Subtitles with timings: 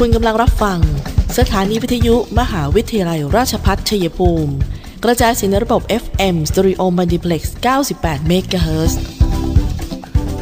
[0.00, 0.78] คุณกำลังรับฟัง
[1.38, 4.52] สถานีวิทยุมหาวิทยาลัยราชพัฒชัยภูมิ
[5.04, 7.42] กระจายสียงในระบบ FM Stereo Multiplex
[7.86, 8.92] 98 MHz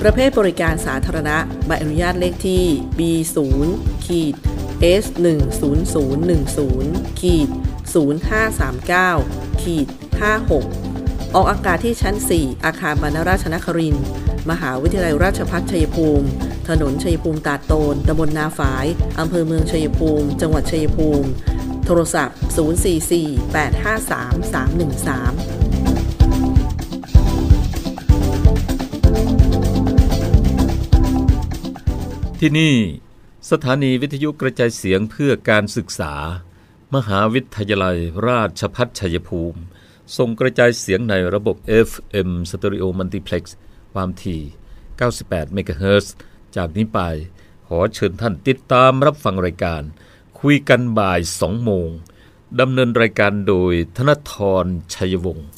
[0.02, 2.64] ประเภทบริการสาธารณะใบอนุญาตเลขที่
[2.98, 3.38] B0
[4.06, 4.34] ขีด
[5.02, 7.48] S 1 0 0 1 0ขีด
[8.34, 9.86] 0539ขีด
[10.60, 13.96] 56 ออกอากาศที่ชั้น 4 อาคารบรรณราชนคริน
[14.50, 16.28] มหาวิทยาลัยราชภัฏชัยภูมิ
[16.68, 18.86] ถนนชัยภูมิตาโตนตำบลนาฝาย
[19.18, 21.28] อำเภอเมืองชัยภูมิ จังหวัดชัยภูมิ
[21.86, 22.36] โทรศัพท์
[32.40, 32.74] 044-853-313ที่นี่
[33.50, 36.14] สถานีวิทยุกระจายเสียงเพื่อการศึกษา
[36.94, 37.98] มหาวิทยาลัย
[38.28, 39.60] ราชพัฒชัยภูมิ
[40.16, 41.56] ส่งกระจายเสียงในระบบ
[41.88, 43.42] FM Stereo Multiplex
[43.92, 44.42] ความถี่
[44.98, 46.06] 98 MHz
[46.56, 47.00] จากนี้ไป
[47.66, 49.82] ขอเชิญท่านติดตามรับฟังรายการ
[50.40, 51.88] คุยกันบ่ายสองโมง
[52.60, 54.64] ดำเนินรายการโดยธนทร
[54.94, 55.48] ชัยวงศ์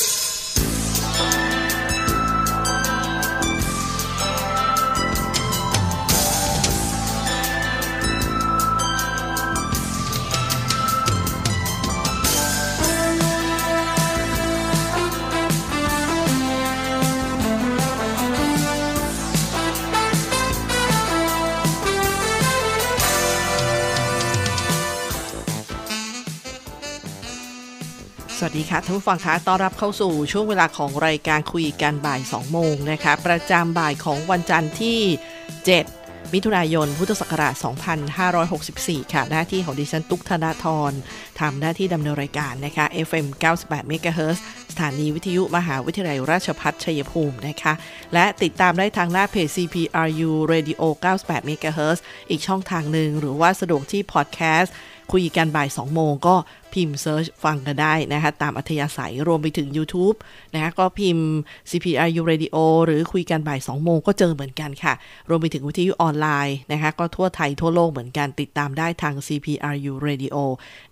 [28.74, 34.98] ค่ะท่านผู้ฟังคะต้อนรับเข้าสู่ช่วงเวลาของรายการคุยกันบ่าย 2 โมงนะคะ ประจำบ่ายของวันจันทร์ที่
[35.64, 37.54] 7 มิถุนายน พุทธศักราช
[38.34, 40.92] 2564 ค่ะ หน้าที่ของดิฉันตุ๊กธนาธร
[41.40, 43.26] ทำหน้าที่ดำเนินรายการนะคะ FM
[43.60, 44.38] 98 MHz
[44.72, 47.72] สถานีวิทยุมหาวิทยาลัยราชพัฒชัยภูมินะคะ
[48.14, 50.82] และติดตามได้ทางหน้าเพจ CPRU Radio
[51.16, 51.98] 98 MHz
[52.30, 54.74] อีกช่องทางหนึ่งหรือว่าสะดวกที่พอดแคสต์
[55.12, 56.34] คุยกันบ่าย 2 โมงก็
[56.72, 60.16] พิมพ์ search ฟังกันได้นะคะตามอัธยาศัยรวมไปถึง YouTube
[60.54, 61.28] นะคะก็พิมพ์
[61.70, 62.56] CPRU Radio
[62.86, 64.94] หรือคุยกันบ่าย 2 โมงก็เจอเหมือนกันค่ะ
[65.28, 70.36] รวมไปถึงวิทยุออนไลน์นะคะก็ทั่วไทยทั่วโลกเหมือนกันติดตามได้ทาง CPRU Radio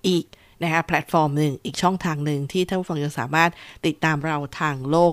[0.09, 0.25] อีก
[0.63, 3.51] นะคะแพลตฟอร์มหนึ่งอีกช่องทางหนึ่งที่ท่านผู้ฟังจะสามารถ
[3.87, 5.13] ติดตามเราทางโลก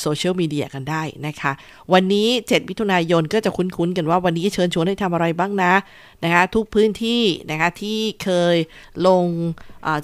[0.00, 1.52] โซเชียลมีเดียกันได้นะคะ
[1.92, 5.72] วันนี้ 7 มิถุนายนก็จะคุ้นๆกันว่าวันนี้เชิญชวนให้ทำอะไรบ้างนะ
[6.24, 8.56] นะคะทุกพื้นที่นะคะที่เคย
[9.06, 9.26] ลง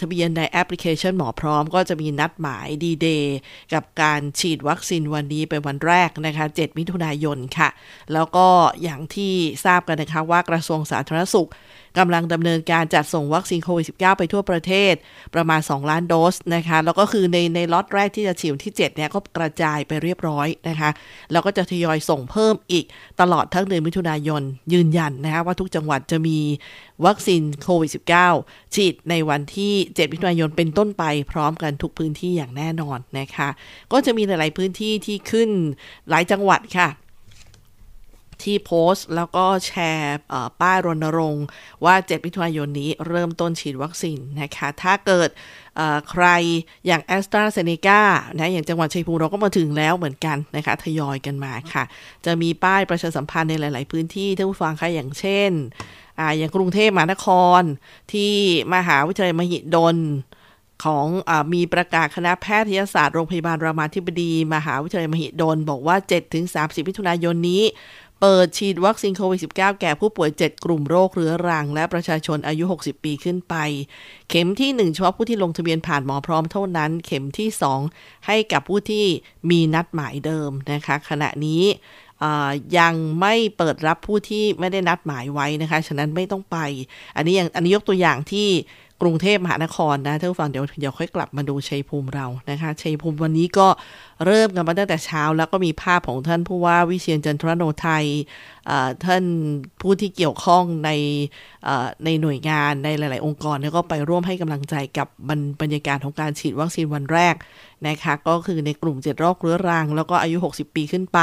[0.01, 3.39] ทะเบียนในแอปพลิเคชันหมอพร้อม ก็จะมีนัดหมายดีเดย์
[3.73, 7.69] กับการฉีดวัคซีนวันนี้เป็นวันแรกนะคะ 7 มิถุนายนค่ะ
[8.13, 8.47] แล้วก็
[8.83, 9.33] อย่างที่
[9.65, 11.51] ทราบกันนะคะว่ากระทรวงสาธารณสุข
[11.99, 14.95] กำลังดำเนินการจัดส่งวัคซีนโควิด -19 ไปทั่วประเทศ
[15.35, 20.91] ประมาณ 2 ล้านโดสนะคะ แล้วก็คือในในล็อตแรกที่จะฉีดที่ 7 เนี่ย ก็กระจายไปเรียบร้อยนะคะ
[21.33, 22.85] แล้วก็จะทยอยส่งเพิ่มอีก
[23.21, 26.39] ตลอดทั้งเดือนมิถุนายนยืนยันนะคะว่าทุกจังหวัดจะมี
[27.07, 27.91] วัคซีนโควิด
[28.33, 33.49] -19 ฉีดในวันที่ 7 มิถุนายนเป็นต้นไปพร้อมกันทุกพื้นที่อย่างแน่นอนนะคะ
[33.93, 35.51] ก็จะมีหลาย ๆ พื้นที่ที่ขึ้น
[36.09, 36.89] หลายจังหวัดค่ะ
[38.47, 40.17] ที่โพสต์แล้วก็แชร์
[40.61, 41.47] ป้ายรณรงค์
[41.85, 45.29] ว่า 7 มิถุนายนนี้เริ่มต้นฉีดวัคซีนนะคะ ถ้าเกิด
[46.11, 46.27] ใคร
[46.87, 48.01] อย่างแอสตราเซเนกา
[48.39, 51.85] นะอย่างจังหวัดชัยภูมิเราก็มาถึงแล้วเหมือนกันนะคะทยอยกันมาค่ะ
[52.25, 55.51] จะมีป้ายประชาสัมพันธ์ในหลาย ๆ พื้นที่ท่านผู้ฟังคะอย่างเช่น
[56.19, 57.27] ออย่างกรุงเทพมหานค
[57.61, 57.63] ร
[58.13, 58.33] ที่
[58.75, 59.99] มหาวิทยาลัยมหิดล
[60.85, 65.97] ของอมีประกาศคณะแพทยศาสตร์โรงพยาบาลรามาธิบดี มหาวิทยาลัยมหิดล บอกว่า
[66.43, 67.63] 7-30มิถุนายนนี้
[68.21, 73.55] เปิดฉีดวัคซีนโควิด -19 แก่ผู้ป่วย 7 กลุ่มโรคเรื้อรัง และประชาชนอายุ 60 ปีขึ้นไป
[74.31, 77.49] เข็มที่ 1 เฉพาะผู้ที่ลงทะเบียนผ่านหมอพร้อมเท่านั้น เข็มที่
[77.89, 79.05] 2 ให้กับผู้ที่
[79.51, 81.63] มีนัดหมายเดิมนะคะ ขณะนี้
[82.79, 86.57] ยังไม่เปิดรับผู้ที่ไม่ได้นัดหมายไว้นะคะ ฉะนั้นไม่ต้องไป
[87.17, 88.49] อันนี้อย่างอันนี้ยกตัวอย่างที่
[89.03, 93.69] กรุงเทพมหานครนะท่านผู้ฟังเดี๋ยวเดี๋ยวค่อยกลับมาดูชัยภูมิเรานะคะชัยภูมิวันนี้ก็
[94.27, 98.05] เริ่มกันมาตั้งแต่เช้า แล้วก็มีภาพของท่านผู้ว่าวิเชียนจันทรโนไทย
[99.05, 99.25] ท่าน
[99.81, 100.91] ผู้ที่เกี่ยวข้องใน
[102.05, 105.09] ในหน่วยงานในหลาย ๆ องค์กรแล้วก็ไปร่วมให้กำลังใจกับ
[105.61, 107.35] บรรยากาศของการฉีดวัคซีนวันแรก
[107.89, 111.19] นะคะก็คือในกลุ่ม7โรคเรื้อรัง แล้วก็อายุ 60 ปีขึ้นไป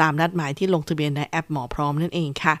[0.00, 2.54] ตามนัดหมายที่ลงทะเบียนในแอปหมอพร้อมนั่นเองค่ะ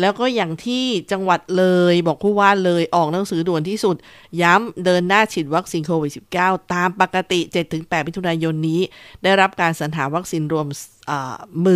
[0.00, 3.96] แล้วก็อย่างที่จังหวัดเลยบอกผู้ว่าเลยออกหนังสือด่วนที่สุด
[4.42, 7.40] ย้ำเดินหน้าฉีดวัคซีนโควิด -19 ตามปกติ
[7.72, 8.80] 7-8มิถุนายนนี้
[9.22, 10.66] ได้รับการสรรหาวัคซีนรวม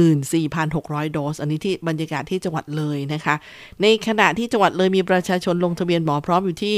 [0.03, 3.35] 14,600 โดส อันนี้ที่บรรยากาศที่จังหวัดเลยนะคะ
[3.83, 6.77] ในขณะที่จังหวัดเลยมีประชาชนลงทะเบียนหมอพร้อมอยู่ที่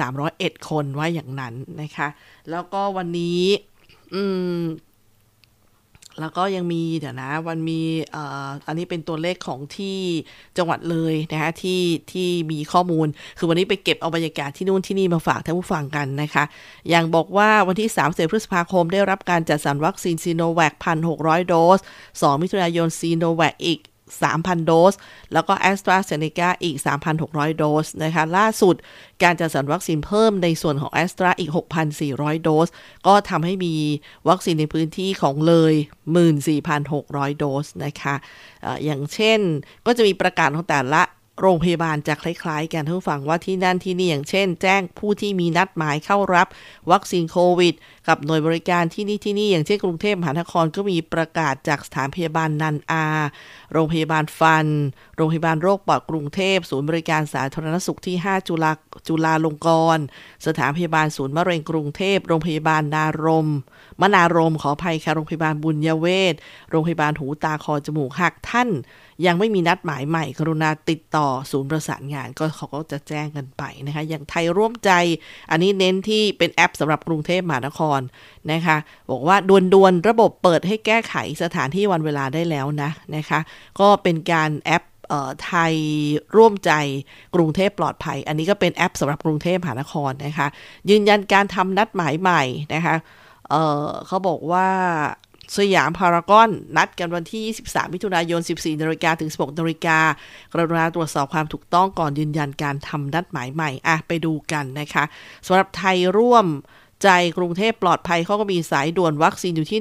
[0.00, 2.08] 2,301 คนว่าอย่างนั้นนะคะ
[2.50, 3.42] แล้วก็วันนี้
[4.14, 4.22] อื
[4.56, 4.60] ม
[6.20, 7.80] แล้วก็ยังมีเดี๋ยวนะวันมี
[8.66, 9.98] อันนี้เป็นตัวเลขของที่
[10.56, 11.82] จังหวัดเลยนะคะที่
[12.12, 13.06] ที่มีข้อมูล
[13.38, 16.44] คือวันนี้ไปเก็บเอาบรรยากาศที่นู่นที่นี่มาฝากท่านผู้ฟังกันนะคะ
[16.90, 20.72] อย่างบอกว่าวันที่3เพฤษภาคมได้รับการจัดสรรวัคซีนซีโนแวค
[21.12, 21.80] 1,600โดส
[22.10, 24.94] 2 มิถุนายนซีโนแวคอีก 3,000 โดส
[25.32, 26.76] แล้วก็แอสตราเซเนกาอีก
[27.16, 28.74] 3,600 โดสนะคะ ล่าสุด
[29.22, 31.50] การจัดสรรวัคซีนเพิ่มในส่วนของแอสตราอีก
[31.96, 32.68] 6,400 โดส
[33.06, 33.74] ก็ทำให้มี
[34.28, 35.74] วัคซีนในพื้นที่ของเลย
[36.56, 38.14] 14,600 โดสนะคะ
[38.64, 39.40] อะอย่างเช่น
[39.86, 41.02] ก็จะมีประกาศของแต่ละ
[41.40, 46.46] โรงพยาบาลจะคล้ายๆ กันท่านฟังว่าที่นั่นที่นี่อย่างเช่น แจ้งผู้ที่มีนัดหมายเข้ารับ
[46.90, 47.74] วัคซีนโควิด
[48.08, 53.04] กับหน่วยบริการที่นี่ที่นี่อย่างเช่นกรุงเทพมหานครก็มีประกาศจากสถานพยาบาลนันอา
[53.72, 54.66] โรงพยาบาลฟัน
[55.16, 58.72] โรงพยาบาลโรคปอดกรุงเทพศูนย์บริการสาธารณสุขที่ 5 จุฬา
[59.08, 60.04] จุฬาลงกรณ์
[60.46, 63.48] สถานพยาบาลศูนย์มะเร็งกรุงเทพโรงพยาบาลนารม
[64.02, 66.34] มนารมขออภัยค่ะโรงพยาบาลบุญยเวศ
[66.70, 68.68] โรงพยาบาลหูตาคอจมูกหักท่าน
[69.26, 74.90] ยังไม่มีนัดหมายใหม่กรุณาติดต่อศูนย์ประสานงานก็เขาก็จะแจ้งกันไปนะคะอย่างไทยร่วมใจ
[75.50, 78.00] อันนี้เน้นที่เป็นแอปสำหรับกรุงเทพมหานคร
[78.52, 78.76] นะคะ
[79.10, 83.40] บอกว่าด่วนๆระบบเปิดให้แก้ไขสถานที่วันเวลาได้แล้วนะนะคะ
[83.80, 84.82] ก็เป็นการแอป
[85.46, 85.74] ไทย
[86.36, 86.72] ร่วมใจ
[87.34, 90.46] กรุงเทพปลอดภัย อันนี้ก็เป็นแอปสำหรับกรุงเทพมหานครนะคะ
[90.90, 92.42] ยืนยันการทำนัดหมายใหม่
[92.74, 92.96] นะคะ
[93.52, 94.68] เเขาบอกว่า
[95.58, 99.98] สยามพารากอน นัดกันวันที่ 23 มิถุนายน 14นาฬิกาถึง 16นาฬิกา
[100.52, 105.04] กรุณาตรวจสอบความถูกต้องก่อนยืนยันการทำนัดหมายใหม่ อะ ไปดูกันนะคะ
[105.46, 106.46] สำหรับไทยร่วม
[107.02, 107.08] ใจ
[107.38, 109.80] กรุงเทพปลอดภัยเขาก็มีสายด่วนวัคซีนอยู่ที่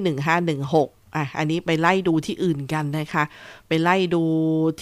[0.57, 3.24] 1516อะ อันนี้ไปไล่ดูที่อื่นกันนะคะ
[3.67, 4.24] ไปไล่ดู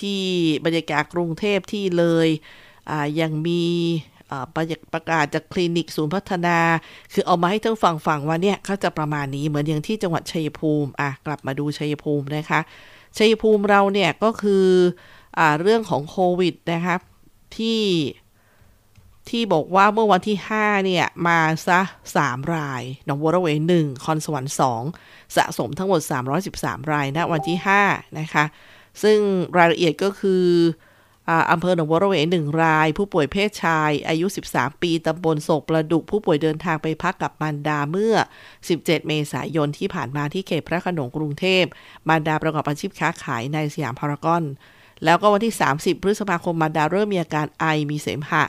[0.01, 0.21] ที่
[0.65, 2.27] บรรยากาศกรุงเทพที่เลย
[2.89, 3.63] อ่า ยังมี
[4.93, 6.57] ประกาศจากคลินิกศูนย์พัฒนา
[7.13, 12.59] คือเอามาให้ท่านฟังฟังว่าเนี่ยเขาจะประมาณนี้เหมือนอย่างที่จังหวัดชัยภูมิอะกลับมาดูชัยภูมินะคะ
[13.17, 14.65] ชัยภูมิเราเนี่ยก็คือ
[15.39, 16.99] อเรื่องของโควิดนะครับ
[17.57, 17.83] ที่
[19.29, 21.79] ที่บอกว่าเมื่อวันที่ 5 เนี่ย มาซะ
[22.17, 24.53] 3 รายหนองบัวระเวหนึ่งคอนสวรรค์
[24.93, 26.01] 2สะสมทั้งหมด
[26.45, 28.45] 313 รายนะวันที่ 5 นะคะ
[29.03, 29.19] ซึ่ง
[29.57, 30.43] รายละเอียดก็คือ
[31.51, 38.15] อำเภอหนองบัวระเวหนึ่งราย ผู้ป่วยเพศชาย อายุ 13 ปีตำบลโศกประดุกผู้ป่วยเดินทางไปพักกับมารดาเมื่อ
[38.61, 41.63] 17 เมษายนที่ผ่านมาที่เขตพระขนงกรุงเทพ
[42.07, 44.43] มารดาประกอบอาชีพค้าขายในสยามพารากอน
[45.05, 48.43] แล้วก็วันที่ 30 พฤษภาคมมารดาเริ่มมีอาการไอมีเสมหะ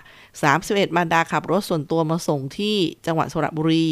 [0.47, 2.77] 31 มารดาขับรถส่วนตัวมาส่งที่
[3.07, 3.87] จังหวัดสระบุรี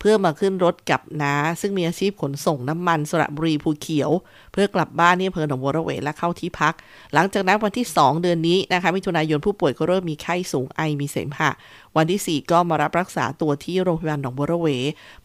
[0.00, 4.10] เพื่อมาขึ้นรถกับน้า ซึ่งมีอาชีพขนส่งน้ำมันสระบุรีภูเขียว
[4.52, 6.74] เพื่อกลับบ้านที่อำเภอหนองบัวระเวและเข้าที่พัก
[7.14, 11.50] หลังจากนั้นวันที่ 2 เดือนนี้นะคะมิถุนายนผู้ป่วยก็เริ่มมีไข้สูงไอมีเสมหะ
[11.96, 14.68] วันที่ 4 ก็มารับรักษาตัวที่โรงพยาบาลหนองบัวระเว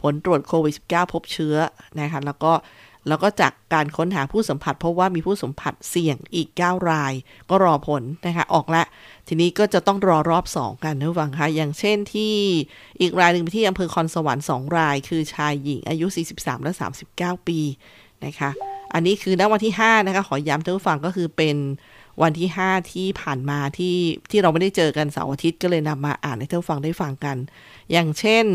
[0.01, 1.55] ผลตรวจโควิด -19 พบเชื้อ
[1.99, 2.53] นะคะแล้วก็
[3.07, 7.13] แล้วก็จากการค้นหาผู้สัมผัส เพบว่ามีผู้สัมผัสเสี่ยงอีก 9 ราย
[7.49, 8.83] ก็รอผลนะคะ ออกละ
[9.27, 12.33] ทีนี้ก็จะต้องรอรอบ 2 กันนะฟังคะอย่างเช่นที่
[13.01, 16.71] อีกรายหนึ่งที่อำเภอคอนสวรรค์ 2 ราย คือชายหญิงอายุ 43 และ
[17.09, 17.59] 39 ปี
[18.25, 18.49] นะคะ
[18.93, 21.57] อันนี้คือณวันที่ 5 นะคะ ขอย้ำท่านผู้ฟังก็คือเป็น
[22.21, 23.97] วันที่ 5 ที่ผ่านมาที่
[24.29, 27.37] ที่เราไม่ได้เจอกันเสาร์อาทิตย์ก็เลยนำมาอ่านให้ท่านฟังได้ฟังกัน
[27.91, 28.45] อย่างเช่น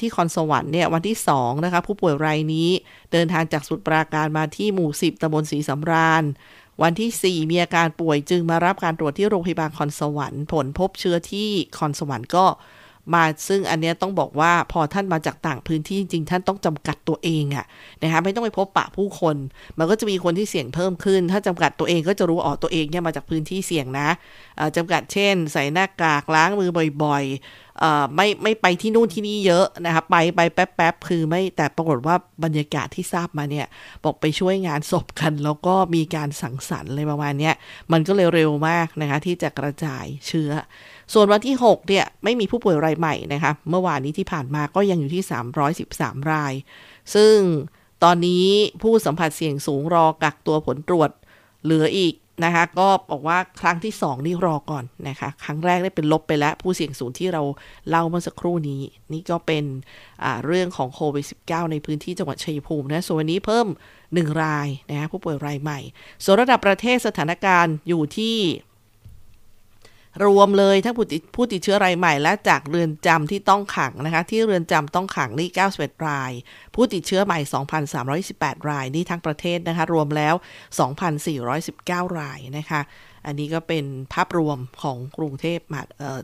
[0.00, 2.68] ที่คอนสวรรค์เนี่ยวันที่2นะคะผู้ป่วยรายนี้
[3.12, 6.24] เดินทางจากสุดปราการมาที่หมู่ 10ตำบลศรีสำราญ
[6.82, 12.46] วันที่ 4 มีอาการป่วยจึงมารับการตรวจที่โรงพยาบาลคอนสวรรค์ ผลพบเชื้อที่คอนสวรรค์ก็
[13.14, 17.66] มาซึ่งอันนี้ต้องบอกว่าพอท่านมาจากต่างพื้นที่จริงท่านต้องจำกัดตัวเองอะ
[18.02, 19.36] นะคะไม่ต้องไปพบปะผู้คน
[19.78, 24.08] มันก็จะมีคนที่เสี่ยงเพิ่มขึ้น ถ้าจำกัดตัวเองก็จะรู้อ๋อตัวเองเนี่ยมาจากพื้นที่เสี่ยงนะ
[24.76, 26.70] จำกัดเช่น ใส่หน้ากากล้างมือ
[27.02, 33.66] บ่อยๆไม่ไม่ไปที่นู่นที่นี่เยอะนะคะไปไปแป๊บๆคือไม่แต่ปรากฏว่าบรรยากาศที่ทราบมาเนี่ย
[34.04, 37.50] บอกไปช่วยงานศพกัน แล้วก็มีการสังสรรค์อะไรประมาณนี้
[37.92, 40.50] มันก็เลยเร็วมากนะคะที่จะกระจายเชื้อ
[41.12, 45.24] ส่วนวันที่ 6 เนี่ย ไม่มีผู้ป่วยรายใหม่นะคะ เมื่อวานนี้ที่ผ่านมาก็ยังอยู่ที่
[45.76, 46.52] 313 ราย
[47.14, 47.36] ซึ่ง
[48.04, 48.46] ตอนนี้
[48.82, 51.10] ผู้สัมผัสเสี่ยงสูงรอกักตัวผลตรวจ
[51.64, 57.42] เหลืออีกนะคะ ก็บอกว่าครั้งที่ 2 นี่รอก่อนนะคะ ครั้งแรกได้เป็นลบไปแล้ว ผู้เสี่ยงสูงที่เรา
[57.88, 59.64] เล่าเมื่อสักครู่นี้ นี่ก็เป็น
[60.46, 63.66] เรื่องของโควิด -19 ในพื้นที่จังหวัดชัยภูมินะส่วนวันนี้เพิ่ม
[64.04, 65.80] 1 รายนะคะผู้ป่วยรายใหม่
[66.24, 68.36] ส่วนระดับประเทศสถานการณ์อยู่ที่
[70.26, 75.48] รวมเลยทั้งผู้ติดผู้ติดเชื้อรายใหม่และจากเรือนจำที่ต้องขังนะคะ ที่เรือนจำต้องขังนี่
[75.78, 76.32] 91ราย
[76.74, 77.38] ผู้ติดเชื้อใหม่
[78.04, 80.34] 2,318 รายนี่ทั้งประเทศนะคะ รวมแล้ว
[81.46, 82.80] 2,419 รายนะคะ
[83.26, 83.84] อันนี้ก็เป็น
[84.14, 85.58] ภาพรวมของกรุงเทพ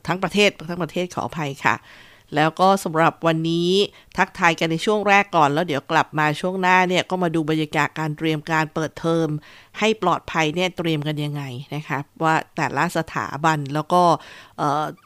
[0.07, 1.75] ทั้งประเทศทั้งประเทศขออภัยค่ะ
[2.37, 3.71] แล้วก็สำหรับวันนี้
[4.17, 9.29] ทักทายกันในช่วงแรกก่อน แล้วเดี๋ยวกลับมาช่วงหน้าเนี่ยก็มาดูบรรยากาศการเตรียมการเปิดเทอม
[9.79, 11.43] ให้ปลอดภัยเนี่ยเตรียมกันยังไง
[11.75, 14.03] นะคะว่าแต่ละสถาบันแล้วก็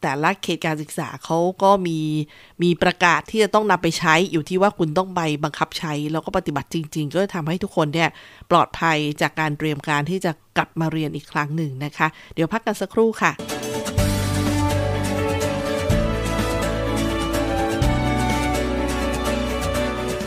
[0.03, 1.99] แต่ละเขตการศึกษาเขาก็มี
[2.63, 8.11] มีประกาศที่จะต้องนำไปใช้อยู่ที่ว่าคุณต้องไปบังคับใช้ แล้วก็ปฏิบัติจริง ๆ ก็จะทำให้ทุกคนเนี่ย
[8.51, 13.58] ปลอดภัยจากการเตรียมการที่จะกลับมาเรียนอีกครั้งหนึ่งนะคะ เดี๋ยวพักกันสักครู่ค่ะ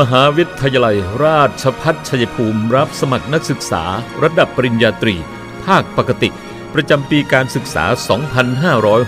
[0.00, 3.82] มหาวิทยาลัยราชพัฒชัยภูมิรับสมัครนักศึกษา
[4.22, 5.16] ระดับปริญญาตรี
[5.64, 6.30] ภาคปกติ
[6.74, 7.84] ประจำปีการศึกษา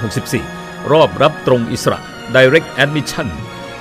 [0.04, 2.00] 2564 รอบรับตรงอิสระ
[2.34, 3.28] Direct Admission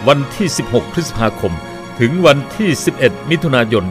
[0.07, 1.53] วันที่ 16 พฤษภาคม
[1.99, 2.69] ถึงวันที่
[3.01, 3.85] 11 มิถุนายน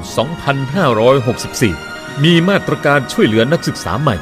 [1.68, 4.16] 2564 มีมาตรการช่วยเหลือนักศึกษาใหม่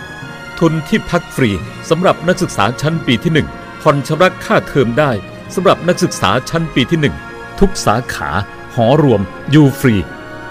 [0.59, 1.51] ทุนที่พักฟรี
[1.91, 5.11] สำหรับนักศึกษาชั้นปีที่ 1 ผ่อนชำระค่าเทอมได้
[5.55, 8.31] สำหรับนักศึกษาชั้นปีที่ 1 ทุกสาขา
[8.75, 9.95] หอรวม อยู่ฟรี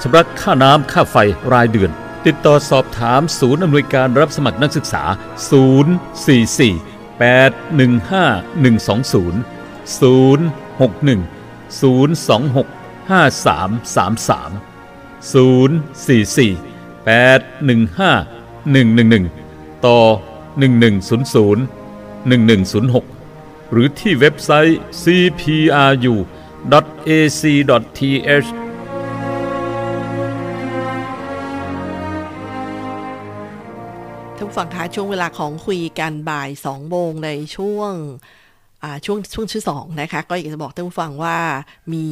[0.02, 1.16] ชำระค่าน้ำค่าไฟ
[1.54, 1.92] รายเดือน
[2.26, 5.04] ติดต่อสอบถามศูนย์อำนวยการรับสมัครนักศึกษา
[5.50, 9.36] 044 815 120
[10.00, 11.20] 061
[11.82, 12.66] 026
[13.10, 16.56] 5333 044
[17.06, 20.00] 815 111 ต่อ
[20.60, 21.60] 1100
[22.30, 23.04] 1106
[23.72, 26.16] หรือที่เว็บไซต์ cpru
[27.18, 28.50] ac.th
[34.38, 37.94] ท่านฟังท้ายช่วงเวลาของคุยกันบ่าย2โมงในช่วง
[39.06, 41.38] ช่วงช่วงชื่อสองนะคะ ก็อยากจะบอกท่านผู้ฟังว่า
[41.94, 42.08] มี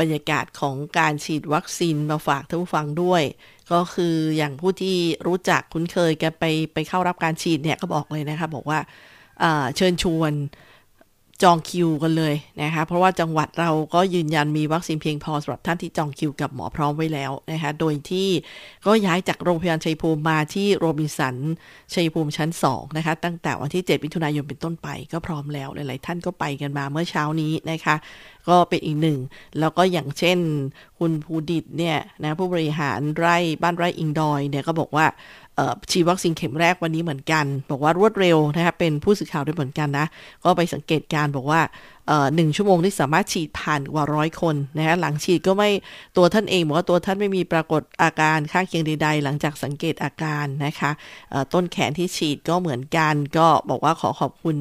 [0.00, 3.22] บรรยากาศของการฉีดวัคซีนมาฝากท่านผู้ฟังด้วย
[3.72, 8.78] ก็คืออย่างผู้ที่รู้จักคุ้นเคยกันไปไปเข้ารับการฉีดเนี่ยก็บอกเลยนะคะ บอกว่า
[9.76, 10.32] เชิญชวน
[11.44, 18.28] จองคิวกันเลยนะคะ เพราะว่าจังหวัดเราก็ยืนยันมีวัคซีนเพียงพอสำหรับท่านที่จองคิวกับหมอพร้อมไว้แล้วนะคะ โดยที่
[18.86, 21.36] ก็ย้ายจากโรงพยาบาลชัยภูมิมาที่โรบินสัน
[21.94, 27.96] ชัยภูมิชั้น 2 นะคะ ตั้งแต่วันที่ 7 มิถุนายนเป็นต้นไปก็พร้อมแล้ว หลาย ๆ ท่านก็ไปกันมาเมื่อเช้านี้นะคะ
[28.48, 29.18] ก็เป็นอีกหนึ่ง
[29.60, 30.38] แล้วก็อย่างเช่น
[30.98, 35.06] คุณภูดิตเนี่ยนะผู้บริหารไร่บ้านไร่อิงดอยเนี่ยก็บอกว่า
[35.90, 40.06] ฉีดวัคซีนเข็มแรกวันนี้เหมือนกัน บอกว่ารวดเร็วนะคะเป็นผู้สื่อข่าวด้วยเหมือนกันนะ
[40.44, 41.60] ก็ไปสังเกตการบอกว่า
[42.34, 45.70] หนึ่งชั่วโมงที่สามารถฉีดผ่านกว่าร้อยคนนะคะหลังฉีดก็ไม่
[46.16, 50.90] ตัวท่านเองบอกว่าตัวท่านไม่มีปรากฏอาการข้างเคียงใด ๆ หลังจากสังเกตอาการนะคะ
[51.52, 54.56] ต้นแขนที่ฉีดก็เหมือนกัน ก็บอกว่าขอขอบคุณ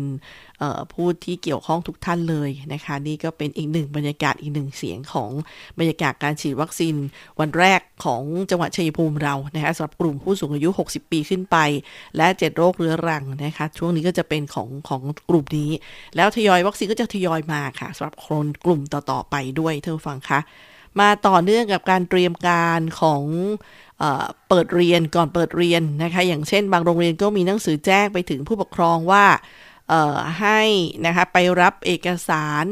[0.94, 5.32] ผู้ที่เกี่ยวข้องทุกท่านเลยนะคะ นี่ก็เป็นอีกหนึ่งบรรยากาศอีกหนึ่งเสียงของ
[5.80, 6.96] บรรยากาศการฉีดวัคซีน
[7.40, 11.58] วันแรกของจังหวัดชัยภูมิเรานะคะสำหรับกลุ่มผู้สูงอายุ 60 ปีขึ้นไป
[12.18, 15.72] และ 7 โรคเรื้อรังนะคะช่วงนี้ก็จะเป็นของของกลุ่มนี้
[16.16, 20.40] แล้วทยอยวัคซีนก็จะทยอยมาค่ะสำหรับคนกลุ่มต่อๆไปด้วยเท่าฟังคะ
[21.00, 23.24] มาต่อเนื่องกับการเตรียมการของ
[24.50, 29.26] เปิดเรียนก่อนเปิดเรียนนะคะ อย่างเช่น บางโรงเรียนก็มีหนังสือแจ้งไปถึงผู้ปกครองว่า
[30.40, 30.62] ให้
[31.06, 32.66] นะคะไปรับเอกสาร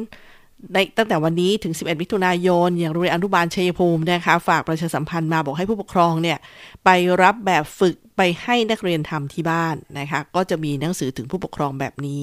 [0.73, 6.37] ในตั้งแต่วันนี้ถึง 11 มิถุนายน อย่างโรงเรียนอนุบาลชัยภูมินะคะ ฝากประชาสัมพันธ์มาบอกให้ผู้ปกครองเนี่ย
[6.85, 6.89] ไป
[7.21, 12.21] รับแบบฝึกไปให้นักเรียนทำที่บ้านนะคะ ก็จะมีหนังสือถึงผู้ปกครองแบบนี้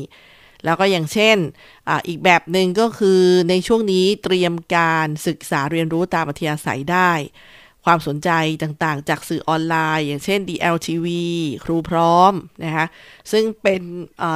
[0.64, 1.36] แล้วก็อย่างเช่น
[1.88, 7.12] ออีกแบบหนึ่งก็คือในช่วงนี้เตรียมการศึกษาเรียนรู้ตามอัธยาศัยได้
[7.84, 8.30] ความสนใจ
[8.62, 11.06] ต่างๆ จากสื่อออนไลน์ อย่างเช่น DLTV
[11.64, 12.32] ครูพร้อม
[12.64, 12.86] นะคะ
[13.32, 13.82] ซึ่งเป็น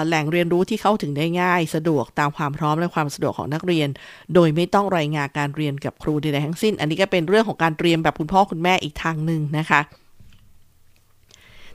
[0.06, 3.88] แหล่งเรียนรู้ที่เข้าถึงได้ง่าย สะดวกตามความพร้อมและความสะดวกของนักเรียน
[4.34, 9.80] โดยไม่ต้องรายงานการเรียนกับครูใดๆทั้งสิ้น อันนี้ก็เป็นเรื่องของการเตรียมแบบคุณพ่อคุณแม่อีกทางหนึ่งนะคะ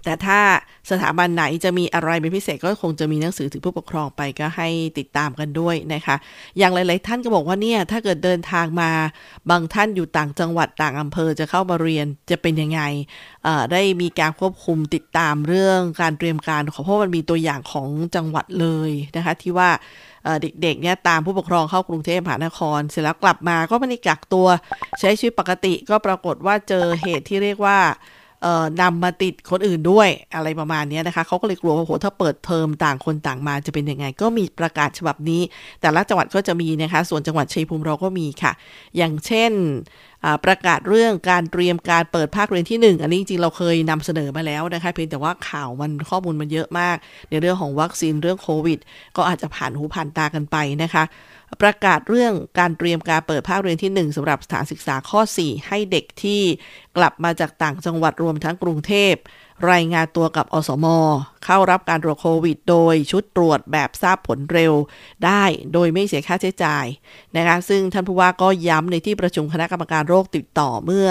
[0.07, 0.39] แต่ถ้า
[0.91, 6.15] สถาบันไหนจะมีอะไรเป็นพิเศษก็คงจะมีหนังสือถึงผู้ปกครองไปก็ให้ติดตามกันด้วยนะคะ
[6.57, 8.91] อย่างหลาย ๆ ท่านก็บอกว่าเนี่ยถ้าเกิดเดินทางมา
[9.49, 12.81] บางท่านอยู่ต่างจังหวัดต่างอำเภอจะเข้ามาเรียนจะเป็นยังไง
[13.71, 19.69] ได้มีการควบคุมติดตามเรื่องการเตรียมการเพราะมันมีตัวอย่างของจังหวัดเลยนะคะ ที่ว่า
[20.41, 24.47] เด็กๆเนี่ยตามผู้ปกครองเข้ากรุงเทพมหานคร เสร็จแล้วกลับมาก็ไม่ได้กักตัว
[24.99, 27.79] ใช้ชีวิตปกติก็ปรากฏว่าเจอเหตุที่เรียกว่า
[28.81, 35.41] นำมาติดคนอื่นด้วยอะไรประมาณนี้นะคะเขาก็เลยกลัวว่าโหถ้าเปิดเทอมต่างคนต่างมาจะเป็นยังไง ก็มีประกาศฉบับนี้
[35.81, 38.51] แต่ละจังหวัดก็จะมีนะคะ ส่วนจังหวัดชัยภูมิเราก็มีค่ะ
[38.97, 39.51] อย่างเช่น
[40.45, 46.97] ประกาศเรื่องการเตรียมการเปิดภาคเรียนที่ 1 อันนี้จริงๆเราเคยนำเสนอมาแล้วนะคะเพียงแต่ว่าข่าวมันข้อมูลมันเยอะมาก
[47.29, 48.79] ในเรื่องของวัคซีนเรื่องโควิด
[49.17, 51.03] ก็อาจจะผ่านหูผ่านตากันไปนะคะ
[51.61, 56.41] ประกาศเรื่องการเตรียมการเปิดภาคเรียนที่ 1สำหรับสถานศึกษาข้อ 4 ให้เด็กที่
[56.97, 59.13] กลับมาจากต่างจังหวัดรวมทั้งกรุงเทพ
[59.71, 60.85] รายงานตัวกับอสม
[61.47, 64.73] เข้ารับการตรวจโควิด โดยชุดตรวจแบบทราบผลเร็ว
[65.25, 66.85] ได้โดยไม่เสียค่าใช้จ่าย
[67.37, 71.07] นะคะซึ่งท่านผู้ว่าก็ย้ำในที่ประชุมคณะกรรมการโรคติดต่อเมื่อ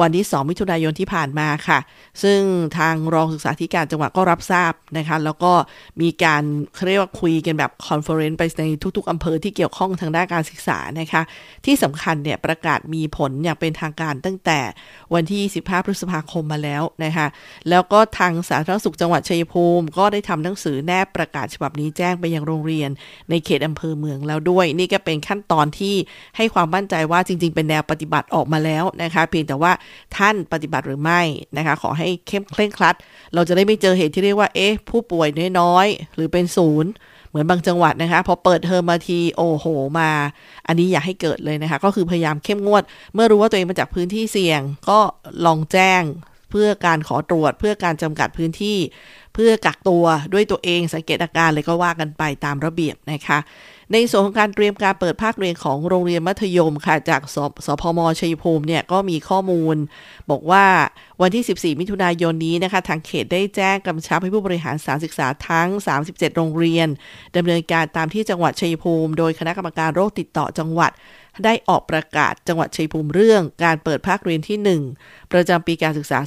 [0.00, 1.78] วันที่ 2 มิถุนายนที่ผ่านมาค่ะ
[2.22, 2.40] ซึ่ง
[2.78, 5.52] ทางรองศึกษาธิการจังหวัดก็รับทราบนะคะแล้วก็
[6.00, 6.42] มีการ
[6.86, 8.64] เรียกว่าคุยกันแบบ conference ไปใน
[8.96, 11.22] ทุกๆอำเภอที่เกี่ยวข้องทางด้านการศึกษานะคะ
[11.64, 14.60] ที่สำคัญเนี่ยประกาศมีผลอย่างเป็นทางการตั้งแต่
[15.14, 17.26] วันที่ 15 พฤษภาคมมาแล้วนะคะ
[17.70, 22.90] แล้วก็ทางสาธารณสุขจังหวัดชัยภูมิก็ได้ทำหนังสือแนบประกาศฉบับนี้แจ้งไปยังโรงเรียน
[23.30, 25.94] ในเขตอำเภอเมืองแล้วด้วย นี่ก็เป็นขั้นตอนที่
[26.36, 29.72] ให้ความมั่นใจว่าจริง ๆ เป็นแนวปฏิบัติออกมาแล้วนะคะ เพียงแต่ว่า
[30.16, 31.20] ท่านปฏิบัติหรือไม่
[31.56, 32.94] นะคะ ขอให้เข้มเคร่งครัด
[33.34, 35.28] เราจะได้ไม่เจอเหตุที่เรียกว่าเอ๊ะผู้ป่วย
[35.60, 36.92] น้อยๆหรือเป็นศูนย์
[37.30, 39.66] เหมือนบางจังหวัดนะคะ พอเปิดเทอมมาทีโอ้โห
[39.98, 40.10] มา
[40.66, 42.82] อันนี้อย่าให้เกิดเลยนะคะ ก็คือพยายามเข้มงวด
[43.14, 44.98] เมื่อรู้ว่าตัวเองมาจากพื้นที่เสี่ยง ก็
[45.46, 46.02] ลองแจ้ง
[46.54, 48.78] เพื่อการขอตรวจ เพื่อการจำกัดพื้นที่
[49.34, 53.38] เพื่อกักตัวด้วยตัวเองสังเกตอาการเลยก็ว่ากันไปตามระเบียบนะคะ
[53.92, 59.76] ในส่วนของการเตรียมการเปิดภาคเรียนของโรงเรียนมัธยมค่ะจากสสพมชัยภูมิเนี่ยก็มีข้อมูล
[60.30, 60.64] บอกว่า
[61.22, 65.68] วันที่ 14 มิถุนายนนี้นะคะทางเขตได้แจ้งกำชับให้ผู้บริหารสถานศึกษาทั้ง
[66.04, 66.88] 37 โรงเรียน
[67.36, 70.92] ดำเนินการตามที่จังหวัดชัยภูมิ โดยคณะกรรมการโรคติดต่อจังหวัด
[71.44, 76.18] ได้ออกประกาศจังหวัดชัยภูมิเรื่องการเปิดภาคเรียนที่ 1 ประจำปีการศึกษา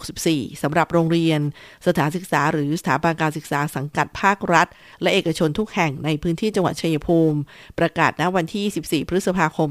[0.00, 1.40] 2564 สำหรับโรงเรียน
[1.86, 4.66] สถานศึกษาหรือสถาบันการศึกษาสังกัดภาครัฐ
[5.02, 7.38] และเอกชนทุกแห่งในพื้นที่จังหวัดชัยภูมิ
[7.78, 9.68] ประกาศณวันที่ 24 พฤษภาคม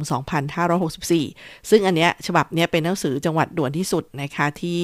[0.83, 4.83] 2564 ซึ่งอันเนี้ยฉบับเนี้ยเป็นหนังสือจังหวัดด่วนที่สุดนะคะที่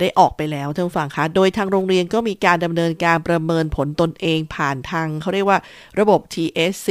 [0.00, 5.58] ได้ออกไปแล้วท่านฟังคะ โดยทางโรงเรียนก็มีการดำเนินการประเมินผลตนเองผ่านทางเขาเรียกว่า
[6.00, 6.88] ระบบ TSC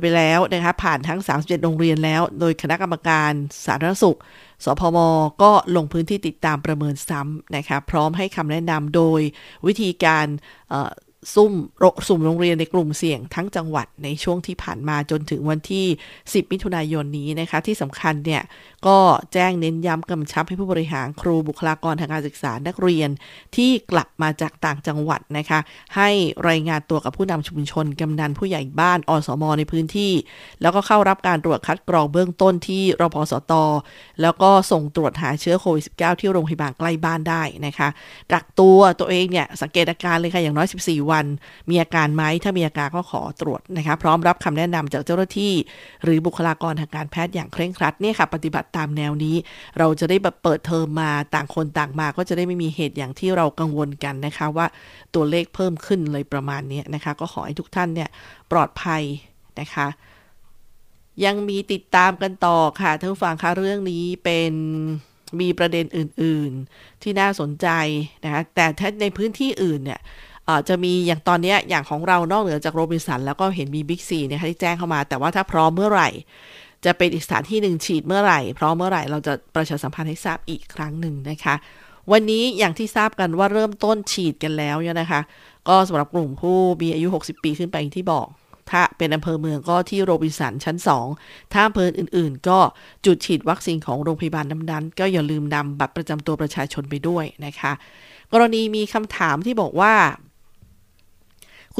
[0.00, 3.32] ไปแล้วนะคะผ่านทั้ง 37 โรงเรียนแล้ว โดยคณะกรรมการ
[3.66, 4.18] สาธารณสุข
[4.64, 4.98] สพม
[5.42, 9.20] ก็ลงพื้นที่ติดตามประเมินซ้ำนะคะพร้อมให้คำแนะนำโดย
[9.66, 10.26] วิธีการ
[11.34, 11.52] ซุ่ม
[12.08, 15.86] สุ่มโรงเรียนในกลุ่มเสี่ยงทั้งจังหวัดในช่วงที่ผ่านมาจนถึงวันที่
[16.18, 18.42] 10 มิถุนายนนี้นะคะ ที่สำคัญเนี่ย
[18.86, 18.98] ก็
[19.32, 23.10] แจ้งเน้นย้ำกำชับให้ผู้บริหารครูบุคลากรทางการศึกษานักเรียน
[23.56, 25.58] ที่กลับมาจากต่างจังหวัดนะคะ
[25.96, 26.10] ให้
[26.48, 30.12] รายงานตัวกับผู้นำชุมชนกำนันผู้ใหญ่บ้านอสมในพื้นที่
[30.62, 33.52] แล้วก็เข้ารับการตรวจคัดกรองเบื้องต้นที่รพสต
[34.22, 37.88] แล้วก็ส่งตรวจหาเชื้อโควิด -19 ที่โรงพยาบาลใกล้บ้านได้นะคะ
[38.32, 41.26] กักตัวตัวเองเนี่ยสังเกตอาการเลยค่ะอย่างน้อย 14วัน
[41.70, 45.52] มีอาการไหมถ้ามีอาการก็ขอตรวจนะคะพร้อมรับคำแนะนำจากเจ้าหน้าที่
[46.04, 49.36] หรือบุคลากรทางการแพทย์อย่างเคร่งครัดเนี่ยค่ะปฏิบัติตามแนวนี้
[49.78, 54.66] เราจะได้แบบเปิดเทอมมาต่างคนต่างมาก็จะได้ไม่มีเหตุอย่างที่เรากังวลกันนะคะว่า
[55.14, 58.08] ตัวเลขเพิ่มขึ้นเลยประมาณนี้นะคะ ก็ขอให้ทุกท่านเนี่ย
[58.52, 59.02] ปลอดภัย
[59.60, 59.88] นะคะ
[61.24, 64.52] ยังมีติดตามกันต่อค่ะท่านฟังคะเรื่องนี้เป็น
[65.40, 67.68] มีประเด็นอื่น ๆ ที่น่าสนใจ
[68.24, 70.00] นะคะแต่ถ้าในพื้นที่อื่นเนี่ย
[70.68, 76.08] จะมีอย่างตอนนี้อย่างของเรานอกเหนือจากโรบินสันแล้วก็เห็นมีบิ๊กซีเนี่ยที่แจ้งเข้ามา แต่ว่าถ้าพร้อมเมื่อไหร่
[76.84, 81.54] จะเป็นอีกสถานที่หนึ่งฉีดเมื่อไหร่พร้อมเมื่อไหร่เราจะประชาสัมพันธ์ให้ทราบอีกครั้งหนึ่งนะคะ
[82.12, 85.20] วันนี้อย่างที่ทราบกันว่าเริ่มต้นฉีดกันแล้วเนี่ยนะคะ
[85.68, 88.26] ก็สำหรับกลุ่มผู้มีอายุ 60 ปีขึ้นไปที่บอก
[88.70, 90.76] ถ้าเป็นอำเภอเมืองก็ที่โรบินสันชั้น
[91.14, 92.58] 2 ถ้าอำเภออื่น ๆ ก็
[93.06, 97.72] จุดฉีดวัคซีนของโรงพยาบาลนั้นๆ ก็อย่าลืมนำบัตรประจำตัวประชาชนไปด้วยนะคะ
[98.32, 99.94] กรณีมีคำถามที่บอกว่า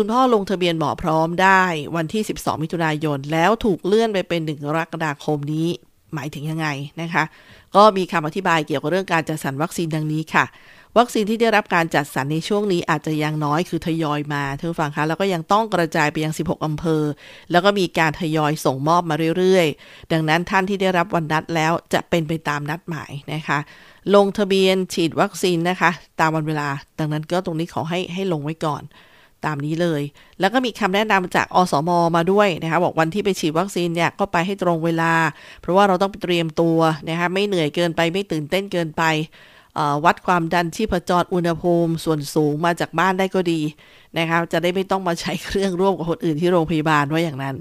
[0.03, 1.63] คุณพ่อลงทะเบียนหมอพร้อมได้
[1.97, 5.69] วันที่ 12 มิถุนายน แล้วถูกเลื่อนไปเป็น1กรกฎาคมนี้
[6.15, 6.67] หมายถึงยังไง
[7.03, 7.25] นะคะ
[7.77, 10.45] ก็มีคำอธิบายเกี่ยวกับเรื่องการจัดสรรวัคซีนดังนี้ค่ะ
[10.99, 17.03] วัคซีนที่ได้รับการจัดสรรในช่วงนี้อาจจะยังน้อยคือทยอยมาท่านฟังคะแล้วก็ยังต้องกระจายไปยัง 16 อำเภอ
[17.51, 23.59] แล้วก็มีการทยอยส่งมอบมาเรื่อยๆ ดังนั้นท่านที่ได้รับวันนัดแล้วจะเป็นไปตามนัดหมายนะคะ
[24.15, 28.85] ลงทะเบียนฉีดวัคซีนนะคะ ตามวันเวลา ดังนั้นก็ตรงนี้ขอให้ให้ลงไว้ก่อน
[29.46, 30.03] ตามนี้เลย
[30.40, 35.12] แล้วก็มีคำแนะนำจากอสมมาด้วยนะคะบอกวันที่ไปฉีดวัคซีนเนี่ยก็ไปให้ตรงเวลา
[35.61, 39.05] เพราะว่าเราต้องเตรียมตัวนะคะไม่เหนื่อยเกินไปไม่ตื่นเต้นเกินไป
[40.05, 43.61] วัดความดันที่ผจรอุณหภูมิ ส่วนสูงมาจากบ้านได้ก็ดี
[44.18, 47.57] นะคะจะได้ไม่ต้องมาใช้เครื่องร่วมกับคนอื่นที่โรงพยาบาลว่าอย่างนั้น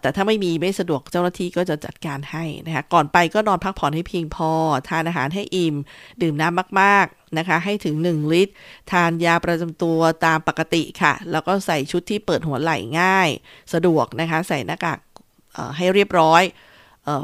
[0.00, 4.50] แต่ถ้าไม่มีไม่สะดวกเจ้าหน้าที่ก็จะจัดการให้นะคะก่อนไปก็นอนพักผ่อนให้เพียงพอ
[4.88, 5.74] ทานอาหารให้อิ่ม
[6.22, 8.52] ดื่มน้ำมากๆ นะคะ ให้ถึง 1 ลิตร
[8.90, 13.28] ทานยาประจำตัวตามปกติค่ะ แล้วก็ใส่ชุดที่เปิดหัวไหล่ง่าย
[13.74, 14.98] สะดวกนะคะ ใส่หน้ากาก
[15.76, 16.44] ให้เรียบร้อย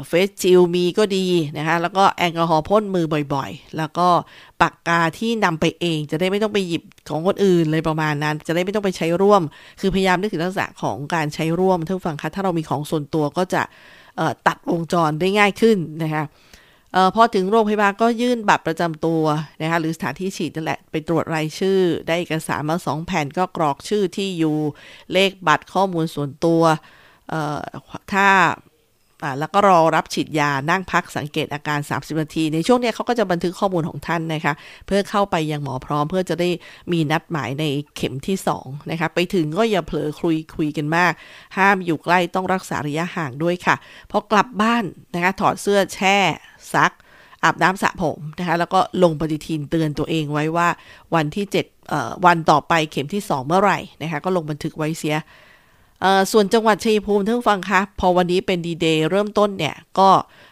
[0.07, 1.25] เฟสจิลมีก็ดี
[1.57, 4.07] นะคะ แล้วก็แอลกอฮอล์พ่นมือบ่อยๆ แล้วก็
[4.61, 9.41] ปากกาที่นำไปเองจะได้ไม่ต้องไปหยิบของคนอื่นเลยประมาณนั้น จะได้ไม่ต้องไปใช้ร่วม
[9.79, 13.61] คือพยายามนึกถึงลักษณะของการใช้ร่วมท่านฟังคะถ้าเรามีของส่วนตัวก็จะ
[14.47, 16.23] ตัดวงจรได้ง่ายขึ้นนะคะ
[16.97, 19.23] ออพอถึงโรงพยาบาลก็ยื่นบัตรประจำตัว
[19.61, 24.57] นะคะหรือสถานที่ฉีดนั่นแหละไปตรวจรายชื่อ ได้เอกสารมาสองแผ่นก็กรอกชื่อที่อยู่
[25.13, 26.61] เลขบัตรข้อมูลส่วนตัว
[28.13, 28.27] ถ้า
[29.39, 34.53] แล้วก็รอรับฉีดยานั่งพักสังเกตอาการ 30 นาที ในช่วงนี้เขาก็จะบันทึกข้อมูลของท่านนะคะ
[34.87, 36.49] เพื่อเข้าไปยังหมอพร้อม เพื่อจะได้
[36.91, 41.13] มีนัดหมายในเข็มที่2นะคะไปถึงก็อย่าเผลอคุยคุยกันมาก
[41.57, 43.75] ห้ามอยู่ใกล้ต้องรักษาระยะห่างด้วยค่ะ
[44.11, 44.83] พอกลับบ้าน
[45.15, 46.17] นะคะถอดเสื้อแช่
[46.73, 46.91] ซัก
[47.43, 50.67] อาบน้ำสระผมนะคะแล้วก็ลงปฏิทินเตือนตัวเองไว้ว่า
[51.15, 51.45] วันที่
[51.85, 55.15] 7วันต่อไปเข็มที่ 2 เมื่อไหร่นะคะก็ลงบันทึกไว้เสีย
[56.31, 60.09] ส่วนจังหวัดชัยภูมิท่านฟังคะพอวันนี้เป็นดีเดย์เริ่มต้นเนี่ย ก็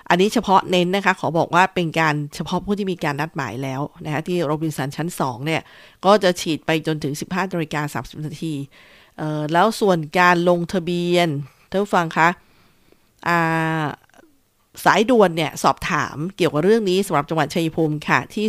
[0.10, 5.62] อันนี้เฉพาะเน้นนะคะ ขอบอกว่าเป็นการเฉพาะผู้ที่มีการนัดหมายแล้วนะคะที่โรบินสันชั้น 2 เนี่ย
[6.06, 8.54] ก็จะฉีดไปจนถึง 15นาฬิกา30นาที
[9.54, 11.28] แล้วส่วนการลงทะเบียน
[11.70, 12.30] ท่านฟังคะ
[14.86, 18.46] สายด่วนเนี่ย สอบถามเกี่ยวกับเรื่องนี้สำหรับจังหวัดชัยภูมิค่ะ ที่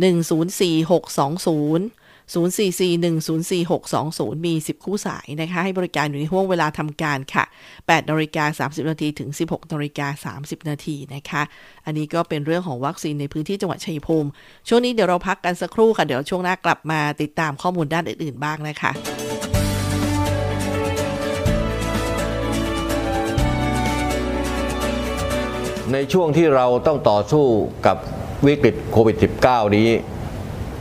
[0.00, 7.44] 044 104 620 044104620 มี 10 คู่สายนะคะ ให้บริการอยู่ในห่วงเวลาทำการค่ะ
[7.76, 11.42] 8นาฬิกา30 นาทีถึง 16นาฬิกา30 นาทีนะคะ
[11.86, 14.28] อันนี้ก็เป็นเรื่องของวัคซีนในพื้นที่จังหวัดชัยภูมิ
[14.68, 18.92] ช่วงนี้เดี๋ยวเราพักกันสักครู่ค่ะ เดี๋ยวช่วงหน้ากลับมาติดตามข้อมูลด้านอื่นๆบ้างนะคะ
[25.94, 27.44] ในช่วงที่เราต้องต่อสู้
[27.86, 27.96] กับ
[28.46, 29.88] วิกฤตโควิด -19 นี้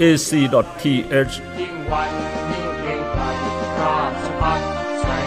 [0.00, 2.10] .ac.th ยิ่งวัน
[2.50, 3.18] ยิ่งเกรงไก
[3.80, 4.60] ราชพัฒ
[5.04, 5.26] ชัย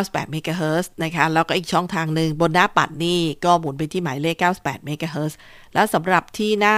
[0.00, 5.32] 98 MHz นะคะแล้วก็อีกช่องทางหนึ่งบนหน้าปัดนี่ก็หมุนไปที่หมายเลข 98 MHz
[5.74, 6.76] แล้วสำหรับที่หน้า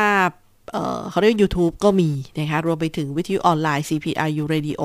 [1.10, 4.82] เขาเรียก YouTube ก็มีนะคะรวมไปถึงวิทยุออนไลน์ CPRU Radio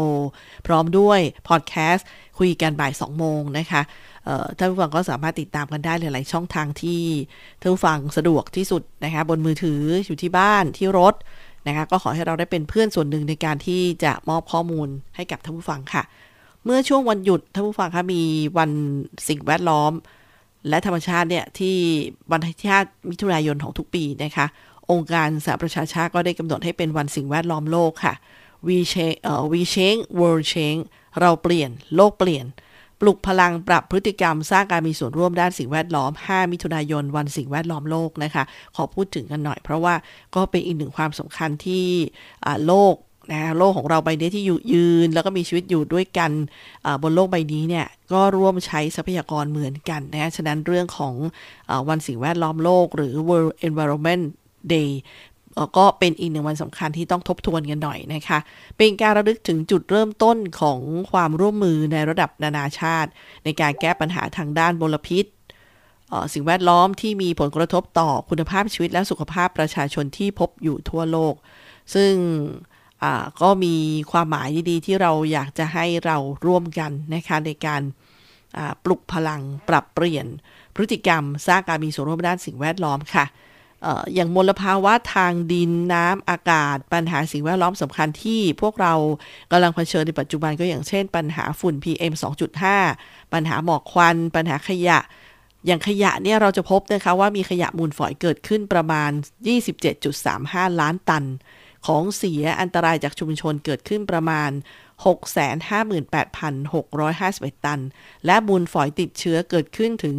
[0.67, 2.07] พร้อมด้วยพอดแคสต์
[2.39, 3.81] คุยกันบ่าย 2 โมงนะคะ
[4.57, 7.01] ท่านผู้ฟังก็สามารถติดตามกันได้หลาย ๆ ช่องทางที่
[7.59, 11.13] ท่านผู้ฟังสะดวกที่สุดนะคะบนมือถืออยู่ที่บ้านที่รถ
[11.67, 16.03] นะคะก็ขอให้เราได้เป็นเพื่อนส่วนหนึ่งในการที่จะมอบข้อมูลให้กับท่านผู้ฟังค่ะ
[16.65, 18.21] เมื่อช่วงวันหยุดท่านผู้ฟังคะมี
[18.57, 18.71] วัน
[19.27, 19.91] สิ่งแวดล้อม
[20.69, 21.75] และธรรมชาติเนี่ยที่
[22.31, 24.45] วันที่5มิถุนายนของทุกปีนะคะ
[24.91, 28.13] องค์การสหประชาชาติก็ได้กำหนดให้เป็นวันสิ่งแวดล้อมโลกค่ะ
[28.67, 30.81] We change เอ่อ We change World change
[31.21, 32.45] เราเปลี่ยนโลกเปลี่ยน
[33.01, 38.43] ปลุกพลังปรับพฤติกรรม สร้างการมีส่วนร่วมด้านสิ่งแวดล้อม 5 มิถุนายน วันสิ่งแวดล้อมโลกนะคะ
[38.75, 39.95] ขอพูดถึงกันหน่อย เพราะว่า
[40.35, 41.85] ก็เป็นอีกหนึ่งความสำคัญที่
[42.67, 42.95] โลก
[43.31, 46.31] นะโลกของเราใบนี้ที่อยู่ยืน แล้วก็มีชีวิตอยู่ด้วยกัน
[47.03, 51.13] บนโลกใบนี้เนี่ยก็ร่วมใช้ทรัพยากรเหมือนกันนะฉะนั้นเรื่องของ
[51.69, 54.23] อวันสิ่งแวดล้อมโลก หรือ World Environment
[54.73, 54.91] Day
[55.77, 58.39] ก็เป็นอีกหนึ่งวันสำคัญที่ต้องทบทวนกันหน่อยนะคะ
[58.77, 60.79] เป็นการระลึกถึงจุดเริ่มต้นของ
[61.11, 63.09] ความร่วมมือในระดับนานาชาติ
[63.43, 65.25] ในการแก้ปัญหาทางด้านมลพิษ
[66.33, 71.33] สิ่งแวดล้อมที่มีผลกระทบต่อคุณภาพชีวิตและสุขภาพประชาชนที่พบอยู่ทั่วโลก
[71.93, 72.11] ซึ่ง
[73.41, 73.75] ก็มี
[74.11, 77.81] ความหมายดีๆ ที่เราอยากจะให้เราร่วมกันนะคะในการ
[78.83, 80.25] ปลุกพลังปรับเปลี่ยน
[80.75, 83.25] พฤติกรรมสร้างการมีส่วนร่วมด้านสิ่งแวดล้อมค่ะ
[83.83, 88.93] เอ่ออย่างมลภาวะทางดินน้ำอากาศ ปัญหาสิ่งแวดล้อมสำคัญที่พวกเรา
[89.51, 92.13] กำลังเผชิญในปัจจุบันก็อย่างเช่น ปัญหาฝุ่น PM
[92.73, 94.99] 2.5 ปัญหาหมอกควัน ปัญหาขยะ
[95.65, 99.11] อย่างขยะเนี่ยเราจะพบนะคะว่ามีขยะมูลฝอยเกิดขึ้นประมาณ
[99.95, 101.23] 27.35 ล้านตัน
[101.87, 104.51] ของเสียอันตรายจากชุมชนเกิดขึ้นประมาณ
[105.03, 107.81] 658,651 ตัน
[108.25, 110.15] และมูลฝอยติดเชื้อเกิดขึ้นถึง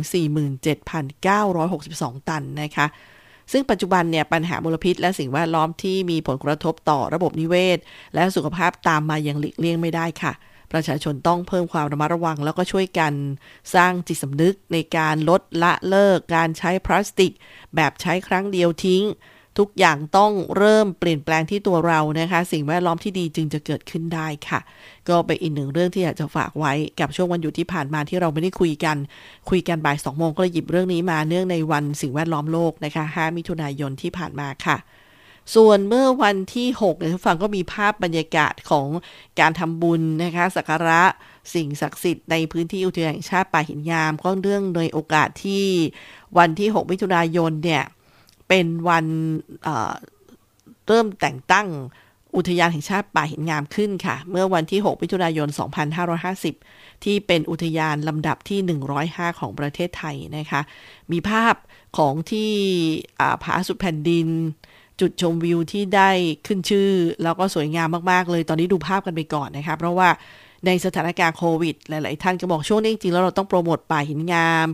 [0.92, 2.86] 47,962 ตันนะคะ
[3.52, 7.78] ซึ่งปัจจุบันเนี่ยปัญหามลพิษและสิ่งแวดล้อมที่มีผลกระทบต่อระบบนิเวศ
[8.14, 10.32] และสุขภาพตามมาอย่างหลีกเลี่ยงไม่ได้ค่ะ
[10.72, 13.12] ประชาชนต้องเพิ่มความระมัดระวัง แล้วก็ช่วยกัน
[13.74, 17.32] สร้างจิตสำนึกในการลดละเลิก การใช้พลาสติก
[17.74, 19.02] แบบใช้ครั้งเดียวทิ้ง
[19.58, 24.60] ทุกอย่างต้องเริ่มเปลี่ยนแปลงที่ตัวเรานะคะ สิ่งแวดล้อมที่ดีจึงจะเกิดขึ้นได้ค่ะ
[25.08, 28.96] ก็เป็นอีกหนึ่งเรื่องที่อยากจะฝากไว้กับช่วงวันหยุดที่ผ่านมาที่เราไม่ได้คุยกัน
[29.50, 34.76] คุยกันบ่ายสองโมงก็เลยหยิบเรื่องนี้มาเนื่องในวันสิ่งแวดล้อมโลกนะคะ 5 มิถุนายนที่ผ่านมาค่ะ
[35.54, 38.86] ส่วนเมื่อวันที่6เนี่ยท่านผู้ฟังก็มีภาพบรรยากาศของ
[39.40, 41.02] การทำบุญนะคะสักการะ
[41.54, 45.64] สิ่งศักดิ์สิทธิ์ในพื้นที่อุทยานแห่งชาติป่าหินงามก็เรื่องในโอกาสที่
[46.38, 47.84] วันที่ 6 มิถุนายนเนี่ย
[48.50, 49.06] เป็นวัน
[50.86, 51.68] เริ่มแต่งตั้ง
[52.36, 55.48] อุทยานแห่งชาติป่าหินงามขึ้นค่ะ เมื่อวันที่ 6 มิถุนายน
[56.26, 58.58] 2550 ที่เป็นอุทยานลำดับที่
[59.00, 60.60] 105 ของประเทศไทยนะคะ
[61.12, 61.54] มีภาพ
[61.98, 62.50] ของที่
[63.42, 64.26] ผาสุดแผ่นดิน
[65.00, 66.10] จุดชมวิวที่ได้
[66.46, 66.90] ขึ้นชื่อ
[67.22, 70.08] แล้วก็สวยงามมาก ๆ เลย ตอนนี้ดูภาพกันไปก่อนนะคะ เพราะว่า
[70.66, 74.66] ในสถานการณ์โควิด หลาย ๆ ท่านก็บอกช่วงนี้จริง ๆ แล้วเราต้องโปรโมทป่าหินงาม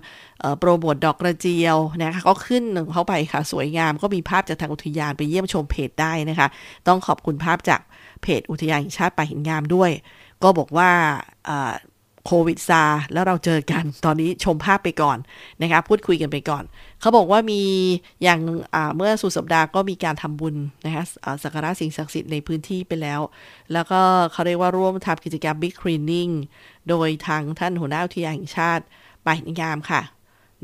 [0.61, 6.49] โปรโมทดอกกระเจียวนะคะก็ขึ้นเข้าไปค่ะ สวยงามก็มีภาพจากทางอุทยานไปเยี่ยมชมเพจได้นะคะ
[6.89, 7.81] ต้องขอบคุณภาพจาก
[8.23, 9.91] เพจอุทยานแห่งชาติป่าหินงามด้วย
[10.43, 10.91] ก็บอกว่า
[12.27, 15.19] โควิดซาแล้วเราเจอกันตอนนี้ชมภาพไปก่อน
[15.63, 16.65] นะคะพูดคุยกันไปก่อน
[17.01, 17.63] เขาบอกว่ามี
[18.23, 18.39] อย่าง
[18.97, 21.05] เมื่อสุดสัปดาห์ก็มีการทำบุญนะคะ
[21.43, 23.21] สักการะสิ่งศักดิ์สิทธิ์ในพื้นที่ไปแล้ว
[23.73, 24.01] แล้วก็
[24.33, 26.29] เขาเรียกว่าร่วมทำกิจกรรมบิ๊กคลีนนิ่ง
[26.89, 28.85] โดยทางท่านหัวหน้าอุทยานแห่งชาติ
[29.25, 30.01] ป่าหินงามค่ะ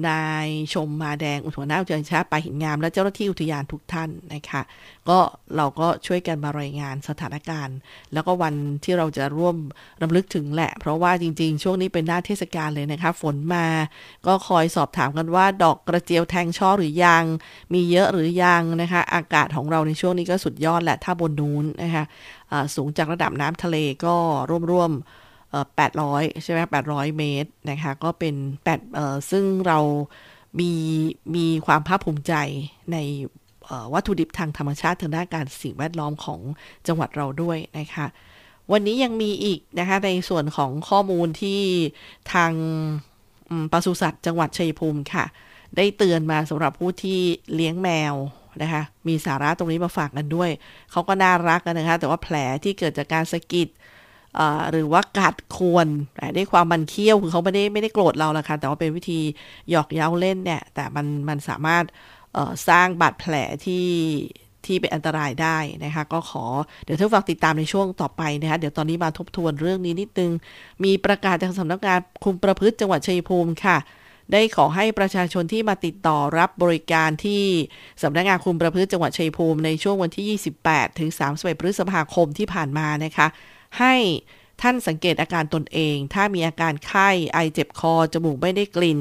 [0.08, 4.62] นายชมมาแดงอุทยานอุทยานชาติป่าหินงาม และเจ้าหน้าที่อุทยานทุกท่านนะคะ
[5.08, 5.18] ก็
[5.56, 7.76] เราก็ช่วยกันมารายงานสถานการณ์
[8.12, 9.56] แล้วก็วันที่เราจะร่วม
[10.02, 13.66] รำลึกถึงแหละ เพราะว่าจริงๆ ช่วงนี้เป็นหน้าเทศกาลเลยนะคะฝนมา
[14.26, 17.24] ก็คอยสอบถามกันว่า ดอกกระเจียวแทงช่อหรือยัง
[17.72, 22.04] มีเยอะหรือยังนะคะ อากาศของเราในช่วงนี้ก็สุดยอดแหละถ้าบนนู้นนะคะ
[22.74, 24.14] สูงจากระดับน้ำทะเลก็
[24.70, 25.21] ร่วมๆเอ่อ
[25.76, 28.34] 800 ใช่ไหม800 เมตรนะคะ ก็เป็น
[28.64, 29.78] 8เอ่อซึ่งเรา
[30.60, 30.72] มี
[31.34, 32.34] มีความภาคภูมิใจ
[32.92, 32.96] ใน
[33.92, 36.40] วัตถุดิบทางธรรมชาติทางด้านการสิ่งแวดล้อมของ
[36.86, 38.06] จังหวัดเราด้วยนะคะ
[38.72, 41.60] วันนี้ยังมีอีกนะคะในส่วนของข้อมูลที่
[42.32, 42.52] ทาง
[43.72, 45.24] ปศุสัตว์จังหวัดชัยภูมิค่ะ
[45.76, 47.20] ได้เตือนมาสำหรับผู้ที่
[47.54, 48.14] เลี้ยงแมว
[48.62, 50.50] นะคะ มีสาระตรงนี้มาฝากกันด้วย
[50.90, 53.68] เขาก็น่ารักกันนะคะ แต่ว่าแผลที่เกิดจากการสะกิด
[54.70, 59.20] หรือว่ากัดควรแต่ด้วยความมันเคี้ยวคือเขาไม่ได้ไม่ได้โกรธเราละค่ะแต่ว่าเป็นวิธี
[59.70, 61.84] หยอกเย้าเล่นเนี่ยแต่มันมันสามารถ
[62.68, 63.86] สร้างบาดแผลที่
[64.66, 66.44] ที่เป็นอันตรายได้นะคะ ก็ขอ
[66.84, 70.32] เดี๋ยวท่านฟังติดตามในช่วงต่อไปนะคะเดี๋ยวตอนนี้มาทบทวนเรื่องนี้นิดนึง
[70.84, 73.78] มีประกาศจากสำนักงานคุมประพฤติจังหวัดชัยภูมิค่ะ
[74.32, 77.42] ได้ขอให้ประชาชนที่มาติดต่อรับบริการที่
[78.02, 83.26] สำนักงานคุมประพฤติจังหวัดชัยภูมิในช่วงวันที่ 28 ถึง 31 พฤษภาคมที่ผ่านมานะคะ
[83.78, 83.94] ให้
[84.62, 88.98] ท่านสังเกตอาการตนเอง ถ้ามีอาการไข้ ไอเจ็บคอ จมูกไม่ได้กลิ่น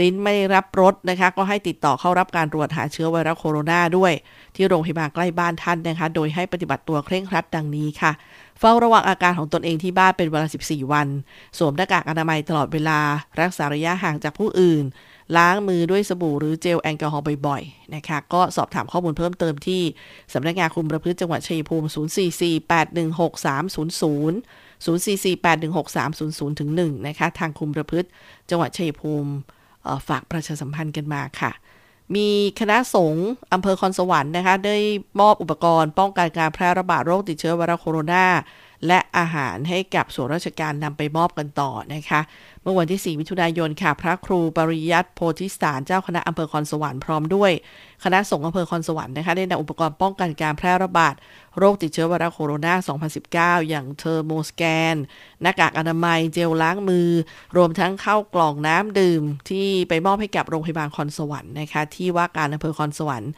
[0.00, 4.12] ลิ้นไม่รับรสนะคะ ก็ให้ติดต่อเข้ารับการตรวจหาเชื้อไวรัสโคโรนาด้วย
[4.56, 8.12] ที่โรงพยาบาลใกล้บ้านท่านนะคะ โดยให้ปฏิบัติตัวเคร่งครัดดังนี้ค่ะ
[8.60, 11.08] เฝ้าระวังอาการของตนเองที่บ้านเป็นเวลา 14 วัน
[11.58, 12.98] สวมหน้ากากอนามัยตลอดเวลา
[13.40, 14.84] รักษาระยะห่างจากผู้อื่น
[15.36, 19.82] ล้างมือด้วยสบู่หรือเจลแอลกอฮอล์บ่อยๆนะคะ ก็สอบถามข้อมูลเพิ่มเติมที่
[20.34, 22.02] สำนักงานคุมประพฤติจังหวัดชัยภูมิ 044816300
[24.84, 28.08] 044816300ถึง1นะคะ ทางคุมประพฤติ
[28.50, 29.30] จังหวัดชัยภูมิ
[30.08, 31.52] ฝากประชาสัมพันธ์กันมาค่ะ
[32.14, 32.28] มี
[32.60, 34.76] คณะสงฆ์อำเภอคอนสวรรค์นะคะ ได้
[35.20, 38.24] มอบอุปกรณ์ป้องกันการแพร่ระบาดโรคติดเชื้อไวรัสโคโรนา
[38.86, 42.20] และอาหารให้กับส่วนราชการนำไปมอบกันต่อนะคะ
[42.62, 47.52] เมื่อวันที่ 4 มิถุนายนค่ะ พระครูปริยัติโพธิสารเจ้าคณะอำเภอคอนสวรรค์พร้อมด้วย
[48.04, 51.14] คณะสงฆ์อำเภอคอนสวรรค์นะคะได้นำอุปกรณ์ป้องกันการแพร่ระบาด
[51.58, 54.62] โรคติดเชื้อไวรัสโคโรนา 2019 อย่างเทอร์โมสแก
[54.92, 54.94] น
[55.42, 57.10] หน้ากากอนามัย เจลล้างมือ
[57.56, 63.32] รวมทั้งเข้ากล่องน้ำดื่ม ที่ไปมอบให้กับโรงพยาบาลคอนสวรรค์นะคะที่ว่าการอำเภอคอนสวรรค์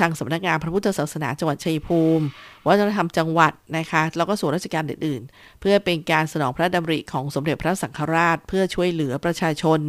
[0.00, 2.24] ทางสำนักงานพระพุทธศาสนาจังหวัดชัยภูมิ
[2.66, 9.80] วัฒนธรรมจังหวัดนะคะแล้วก็ส่วนราชการอื่นๆ เพื่อเป็นการสนองพระดำริของสมเด็จพระสังฆราช เพื่อช่วยเหลือประชาชน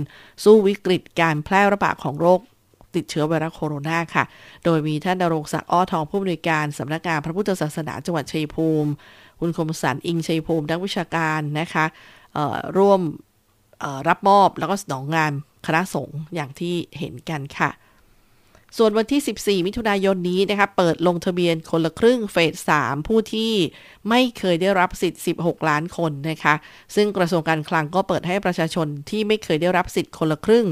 [0.44, 2.40] สู้วิกฤตการแพร่ระบาดของโรค
[2.96, 4.24] ติดเชื้อไวรัสโคโรนาค่ะ
[4.66, 8.90] โดยมีท่านดรงศักดิ์อ้อทองผู้อำนวยการสำนักงานพระพุทธศาสนาจังหวัดชัยภูมิ
[9.40, 11.86] คุณคมสันอิงชัยภูมินักวิชาการนะคะ
[12.78, 13.02] ร่วม
[14.08, 15.32] รับมอบแล้วก็สนองงาน
[15.66, 17.70] คณะสงฆ์อย่างที่เห็นกันค่ะ
[18.78, 22.38] ส่วนวันที่ 14 มิถุนายนนี้นะคะเปิดลงทะเบียนคนละครึ่งเฟ
[22.70, 23.52] ส 3 ผู้ที่
[24.10, 26.56] ไม่เคยได้รับสิทธิ์ 16 ล้านคนนะคะ
[26.96, 30.66] ซึ่งกระทรวงการคลังก็เปิดให้ประชาชนที่ไม่เคยได้รับสิทธิ์คนละครึ่ง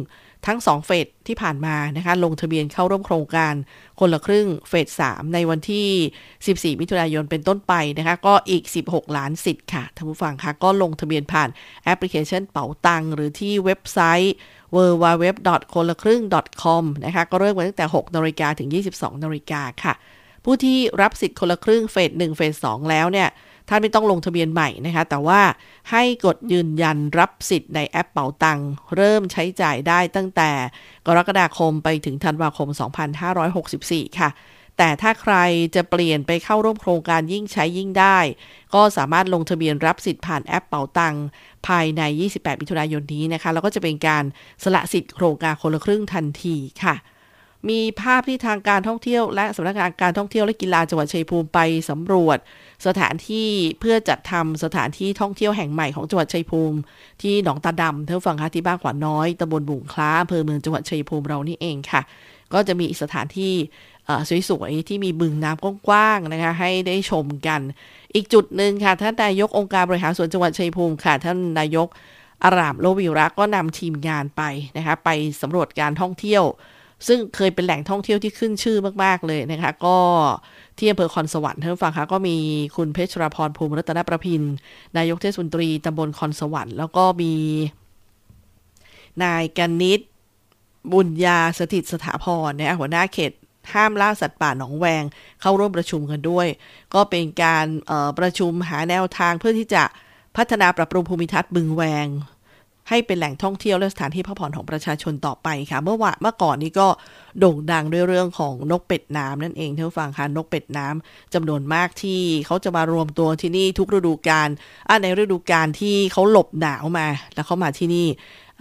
[0.47, 3.53] ทั้ง 2 เฟสที่ผ่านมานะคะลงทะเบียนเข้าร่วมโครงการ
[3.99, 5.87] คนละครึ่งเฟส 3 ในวันที่
[6.75, 11.49] 14 มิถุนายนเป็นต้นไปนะคะก็อีก 16 ล้านสิทธิ์ค่ะท่านผู้ฟังคะก็ลงทะเบียนผ่าน
[11.83, 14.35] แอปพลิเคชันเป๋าตังหรือที่เว็บไซต์
[14.75, 15.25] w w w
[15.73, 16.21] คนละครึ่ง
[16.63, 19.93] .com นะคะก็เริ่มตั้งแต่ 6นาฬิกาถึง 22นาฬิกาค่ะ
[20.43, 23.29] ผู้ที่รับสิทธิ์คนละครึ่งเฟส 1 เฟส 2 แล้วเนี่ย
[23.69, 25.41] ท่านไม่ต้องลงทะเบียนใหม่นะคะ แต่ว่า
[25.91, 28.59] ให้กดยืนยันรับสิทธิ์ในแอปเป๋าตัง
[28.95, 30.51] เริ่มใช้จ่ายได้ตั้งแต่
[31.07, 32.67] กรกฎาคมไปถึงธันวาคม
[33.43, 34.29] 2564 ค่ะ
[34.77, 35.35] แต่ถ้าใคร
[35.75, 38.19] จะเปลี่ยนไปเข้าร่วมโครงการยิ่งใช้ยิ่งได้
[38.73, 41.15] ก็สามารถลงทะเบียนรับสิทธิ์ผ่านแอปเป๋าตัง
[41.67, 42.01] ภายใน
[42.33, 44.23] 28 มิถุนายนนี้นะคะ แล้วก็จะเป็นการ
[44.63, 46.95] สละสิทธิ์โครงการคนละครึ่งทันทีค่ะ
[47.69, 52.37] มีภาพที่ทางการท่องเที่ยว และสำนักงานการท่องเที่ยวและกีฬาจังหวัดชัยภูมิไปสำรวจ
[52.87, 53.49] สถานที่
[53.79, 56.77] เพื่อจัดทำสถานที่ท่องเที่ยวแห่งใหม่ของจังหวัดชัยภูมิ
[57.21, 62.01] ที่หนองตาดำท่านผู้ฟังคะที่บ้านขวานน้อยตำบลบุงคล้าอำเภอเมืองจังหวัดชัยภูมิเรานี่เองค่ะ
[62.53, 63.53] ก็จะมีสถานที่
[64.49, 67.61] สวยๆ ที่มีบึงน้ำกว้างๆนะคะ ให้ได้ชมกัน
[68.15, 71.87] อีกจุดหนึ่งค่ะ ท่านนายกองค์การบริหารส่วนจังหวัดชัยภูมิค่ะ ท่านนายก
[72.43, 74.41] อารามโลวิรักก็นำทีมงานไป
[74.77, 75.09] นะคะ ไป
[75.41, 76.43] สำรวจการท่องเที่ยว
[77.07, 79.97] ซึ่งเคยเป็นแหล่งท่องเที่ยวที่ขึ้นชื่อมากๆเลยนะคะ ก็
[80.77, 82.35] ที่อำเภอคอนสวรรค์ท่านฟังคะก็มี
[82.75, 84.41] คุณเพชรพรภูมิรัตนประพิน
[84.97, 87.33] นายกเทศมนตรีตำบลคอนสวรรค์แล้วก็มี
[89.23, 90.09] นายกนิษฐ์
[90.91, 93.31] บุญญาสถิตสถาพรนะหัวหน้าเขต
[93.73, 95.03] ห้ามล่าสัตว์ป่าหนองแวง
[95.41, 96.47] เข้าร่วมประชุมกันด้วย
[96.93, 97.65] ก็เป็นการ
[98.19, 99.83] ประชุมหาแนวทางเพื่อที่จะ
[100.37, 102.07] พัฒนาปรับปรุงภูมิทัศน์บึงแวง
[102.89, 106.87] ให้เป็นแหล่งท่องเที่ยวและสถานที่พักผ่อนของประชาชนต่อไปค่ะ เมื่อวานเมื่อก่อนนี้ก็
[107.39, 114.49] โด่งดังด้วยเรื่องของนกเป็ดน้ำนั่นเองท่านผู้ฟังค่ะนกเป็ดน้ำจำนวนมากที่เขาจะมารวมตัวที่นี่ทุกฤดูกาล
[114.89, 118.07] อะในฤดูกาลที่เขาหลบหนาวมา แล้วเขามาที่นี่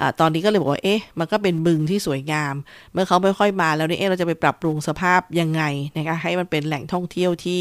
[0.01, 2.55] อตอนนี้ก็เลยบอกว่า เอ๊ะ มันก็เป็นบึงที่สวยงาม
[2.93, 5.63] เมื่อเขาไม่ค่อยมาแล้วนี่ เอ๊ะ เราจะไปปรับปรุงสภาพยังไง
[5.97, 7.61] นะคะให้มันเป็นแหล่งท่องเที่ยวที่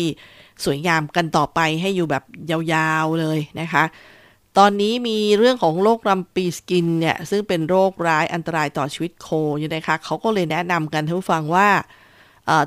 [0.66, 2.24] สวยงามกันต่อไปให้อยู่แบบ
[2.74, 3.84] ยาวๆเลยนะคะ
[4.58, 9.28] ตอนนี้มีเรื่องของโรคลำปีสกินเนี่ย ซึ่งเป็นโรคร้ายอันตรายต่อชีวิตโค
[9.60, 11.68] อยู่นะคะเขาก็เลยแนะนำกันท่านผู้ฟังว่า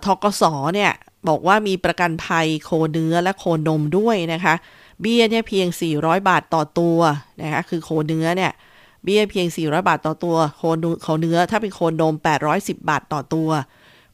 [0.07, 0.43] ทกส
[0.75, 0.93] เนี่ย
[1.29, 4.55] บอกว่ามีประกันภัยโคเนื้อและโคนมด้วยนะคะ
[5.01, 5.67] เบี้ยเนี่ยเพียง
[5.97, 6.99] 400 บาทต่อตัว
[7.43, 8.53] นะคะคือโคเนื้อเนี่ย
[9.05, 12.15] เบี้ยเพียง 400 บาทต่อตัวโคเนื้อโคเนื้อถ้าเป็นโคนม
[12.51, 13.51] 810 บาทต่อตัว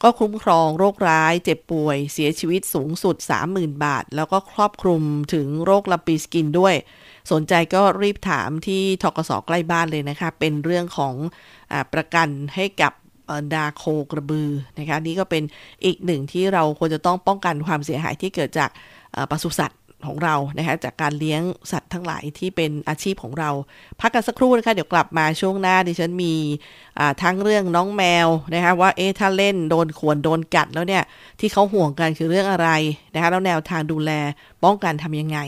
[0.02, 3.16] ก็คุ้มครองโรคร้ายเจ็บป่วย เสียชีวิตสูงสุด
[3.50, 5.02] 30,000 บาท แล้วก็ครอบคลุม
[5.34, 6.74] ถึงโรคลำปีสกินด้วย
[7.30, 11.14] สนใจก็รีบถามที่ทกสใกล้บ้านเลยนะคะ เป็นเรื่องของ
[11.72, 12.92] อประกันให้กับ
[13.54, 15.42] ดาโคกระบือนะคะนี่ก็เป็น
[15.84, 18.70] อีกหนึ่งที่เราควรจะต้องป้องกันความเสียหายที่เกิดจาก
[19.30, 21.42] ปศุสัตว์ ของเรานะคะจากการเลี้ยง
[21.72, 23.50] สัตว์ทั้งหลายที่เป็นอาชีพของเรา
[24.00, 26.34] พักกันสักครู่นะคะเดี๋ยวกลับมาช่วงหน้าดิฉันมี
[27.22, 31.02] ทั้งเรื่องน้องแมวนะคะว่าเอ๊ะถ้าเล่นโดนข่วนโดนกัดแล้วเนี่ย
[31.40, 32.68] ที่เขาห่วงกันคือเรื่องอะไร
[33.14, 34.10] นะคะแล้วแนวทางดูแล
[34.64, 35.38] ป้องกันทำยังไง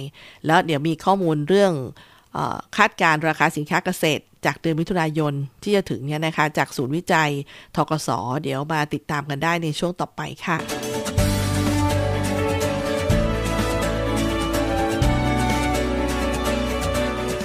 [0.46, 1.72] แล้วเดี๋ยวมีข้อมูลเรื่อง
[2.76, 5.32] คาดการณ์ราคาสินค้าเกษตร จากเดือนมิถุนายน
[5.62, 7.30] ที่จะถึงเนี่ยนะคะจากศูนย์วิจัย
[7.76, 8.09] ทกส
[8.42, 11.03] เดี๋ยวมาติดตามกันได้ในช่วงต่อไปค่ะ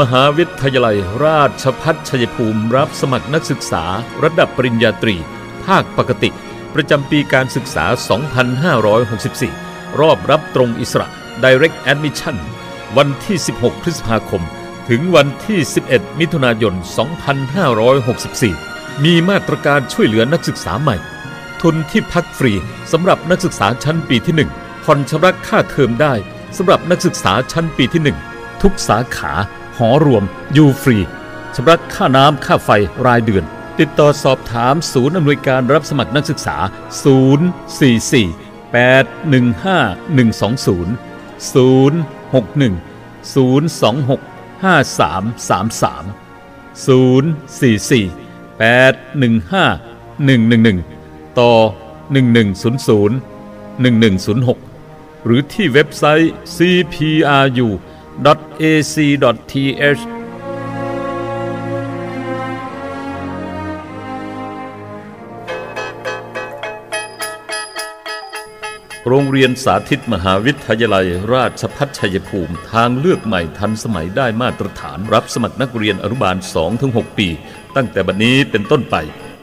[0.00, 3.84] มหาวิทยาลัยราชพัฒชัยภูมิรับสมัครนักศึกษา
[4.22, 5.16] ระดับปริญญาตรี
[5.66, 6.30] ภาคปกติ
[6.74, 7.84] ประจำปีการศึกษา
[9.12, 11.08] 2564 รอบรับตรงอิสระ
[11.44, 12.36] Direct Admission
[12.96, 14.42] วันที่ 16 พฤษภาคม
[14.88, 15.58] ถึงวันที่
[15.90, 16.74] 11 มิถุนายน
[18.48, 20.96] 2564 มีมาตรการช่วยเหลือนักศึกษาใหม่
[21.62, 22.52] ทุนที่พักฟรี
[22.92, 26.14] สำหรับนักศึกษาชั้นปีที่ 1 ผ่อนชำระค่าเทอมได้
[26.56, 29.34] สำหรับนักศึกษาชั้นปีที่ 1 ทุกสาขา
[29.76, 30.98] หอรวม อยู่ฟรี
[31.54, 32.70] ชำระค่าน้ำค่าไฟ
[33.06, 33.44] รายเดือน
[33.78, 36.56] ติดต่อสอบถามศูนย์อำนวยการรับสมัครนักศึกษา
[37.04, 37.04] 044
[38.74, 40.88] 815 120
[41.52, 42.74] 061
[43.34, 44.20] 026
[44.64, 46.04] 5333
[46.86, 48.24] 044
[48.60, 49.78] 815
[50.26, 51.52] 111 ต่อ
[52.12, 52.84] 1100
[53.84, 57.68] 1106 หรือที่เว็บไซต์ cpru
[58.72, 60.02] ac.th
[69.08, 76.36] โรงเรียนสาธิตมหาวิทยาลัย ราชพัฒชัยภูมิ ทางเลือกใหม่ทันสมัยได้มาตรฐานรับสมัครนักเรียนอนุบาล
[76.76, 77.28] 2-6 ปี
[77.76, 78.96] ตั้งแต่บัดนี้เป็นต้นไป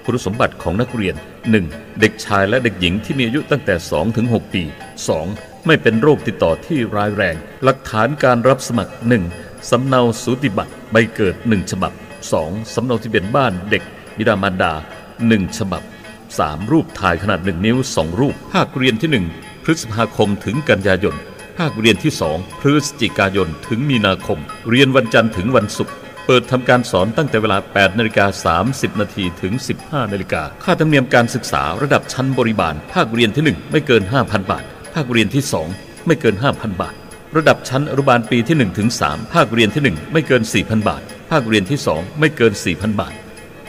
[0.05, 1.15] คุณสมบัติของนักเรียน
[1.57, 1.99] 1.
[1.99, 3.75] เด็กชายและเด็กหญิงที่มีอายุตั้งแต่
[4.13, 4.63] 2-6 ปี
[5.09, 5.50] 2.
[5.65, 8.93] ไม่เป็นโรคติดต่อที่ร้ายแรง หลักฐานการรับสมัคร
[9.31, 9.69] 1.
[9.69, 11.93] สำเนาสูติบัตรใบเกิด 1 ฉบับ
[12.33, 12.73] 2.
[12.73, 13.83] สำเนาทะเบียนบ้านเด็ก
[14.17, 14.73] บิดามารดา
[15.15, 15.83] 1 ฉบับ
[16.27, 16.71] 3.
[16.71, 21.15] รูปถ่ายขนาด 1 นิ้ว 2 รูปภาคเรียนที่ 1 พฤษภาคมถึงกันยายน
[21.57, 24.39] ภาคเรียนที่ 2 พฤศจิกายนถึงมีนาคม
[24.69, 25.93] เรียนวันจันทร์ถึงวันศุกร์
[26.25, 29.53] เปิดปิดทำการสอนตั้งแต่เวลา 8นาฬิกา30 นาทีถึง
[29.83, 34.63] 15นาฬิกาค่าธรรมเนียมการศึกษาระดับชั้นบริบาล ภาคเรียนที่ 1 ไม่เกิน 5,000 บาท
[34.93, 35.43] ภาคเรียนที่
[35.75, 36.95] 2 ไม่เกิน 5,000 บาท
[37.37, 43.13] ระดับชั้นอนุบาลปีที่1ถึง3ภาคเรียนที่ 1 ไม่เกิน 4,000 บาท ภาคเรียนที่ 2 ไม่เกิน 4,000 บาท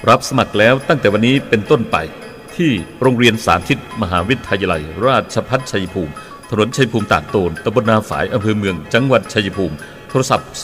[0.09, 1.97] รับสมัครแล้วตั้งแต่วันนี้เป็นต้นไป
[2.57, 2.71] ที่
[3.01, 6.13] โรงเรียนสาธิต มหาวิทยาลัย ราชภัฏชัยภูมิ
[6.51, 9.77] ถนนชัยภูมิตากโตนตำบลนาฝายอำเภอเมือง จังหวัดชัยภูมิ
[10.09, 10.61] โทรศัพท์ 044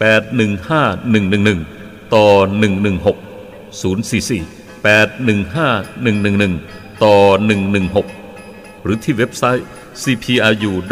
[0.00, 2.26] 815111 ต่อ
[2.64, 7.14] 116 044 815111 ต่อ
[7.54, 8.23] 116
[8.84, 9.66] หรือที่เว็บไซต์
[10.02, 10.84] cpru.ac.th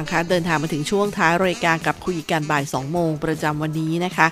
[0.00, 4.26] งคะเดินทางมาถึงช่วงท้ายรายการกับคุยกันบ่าย 2 โมงประจำวันนี้นะคะ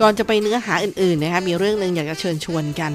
[0.00, 2.92] ก่อนจะไปเนื้อหาอื่นๆนะคะมีเรื่องหนึ่งอยากจะเชิญชวนกัน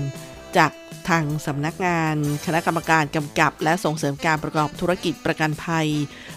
[0.58, 0.72] จาก
[1.10, 2.16] ทางสำนักงาน
[2.46, 5.88] คณะกรรมการกำกับ และส่งเสริมการประกอบธุรกิจประกันภัย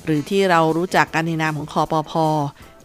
[0.05, 2.12] หรือที่เรารู้จักกันในนามของคอปพ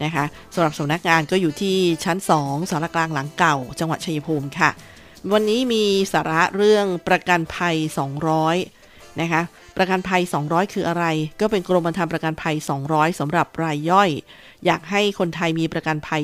[0.04, 0.24] นะคะ
[0.54, 4.70] สำหรับสำนักงานก็อยู่ที่ชั้น 2สารกลางหลังเก่า จังหวัดชัยภูมิค่ะ
[5.32, 7.76] วันนี้มีสาระเรื่องประกันภัย
[8.48, 9.42] 200นะคะ
[9.78, 11.04] ประกันภัย 200 คืออะไร
[11.40, 12.56] ก็เป็นกรมธรรม์ประกันภัย
[12.88, 14.10] 200สำหรับรายย่อย
[14.66, 16.22] อยากให้คนไทยมีประกันภัย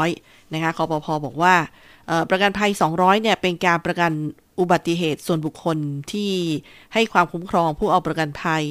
[0.00, 1.54] 200 นะคะคอปพอบอกว่า
[2.30, 4.12] ประกันภัย 200 เนี่ยเป็นการประกัน
[4.60, 5.78] อุบัติเหตุส่วนบุคคล
[6.12, 6.32] ที่
[6.94, 8.64] ให้ความคุ้มครองผู้เอาประกันภัย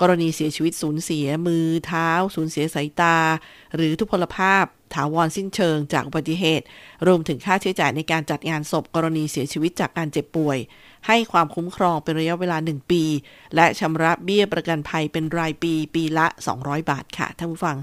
[0.00, 3.16] กรณีเสียชีวิตสูญเสียมือเท้า สูญเสียสายตา
[3.74, 4.64] หรือทุพพลภาพ
[4.94, 6.64] ถาวรสิ้นเชิงจากอุบัติเหตุ
[7.06, 10.58] รวมถึงค่าใช้จ่ายในการจัดงานศพกรณีเสียชีวิตจากการเจ็บป่วย
[11.06, 13.04] ให้ความคุ้มครองเป็นระยะเวลา 1 ปี
[13.54, 16.26] และชำระเบี้ยประกันภัยเป็นรายปีปีละ
[16.58, 17.78] 200 บาทค่ะท่านผู้ฟัง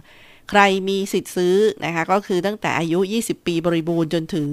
[0.52, 1.56] ใครมีสิทธิ์ซื้อ
[1.86, 4.50] นะคะก็คือตั้งแต่อายุ 20 ปีบริบูรณ์จนถึง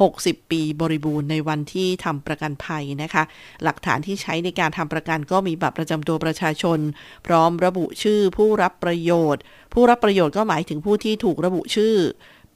[0.00, 3.22] 60 ปีบริบูรณ์ในวันที่ทำประกันภัยนะคะ
[3.62, 6.78] หลักฐานที่ใช้ในการทำประกันก็มีบัตรประจำตัวประชาชน
[7.26, 9.42] พร้อมระบุชื่อผู้รับประโยชน์
[9.74, 11.94] ผู้รับประโยชน์ก็หมายถึงผู้ที่ถูกระบุชื่อ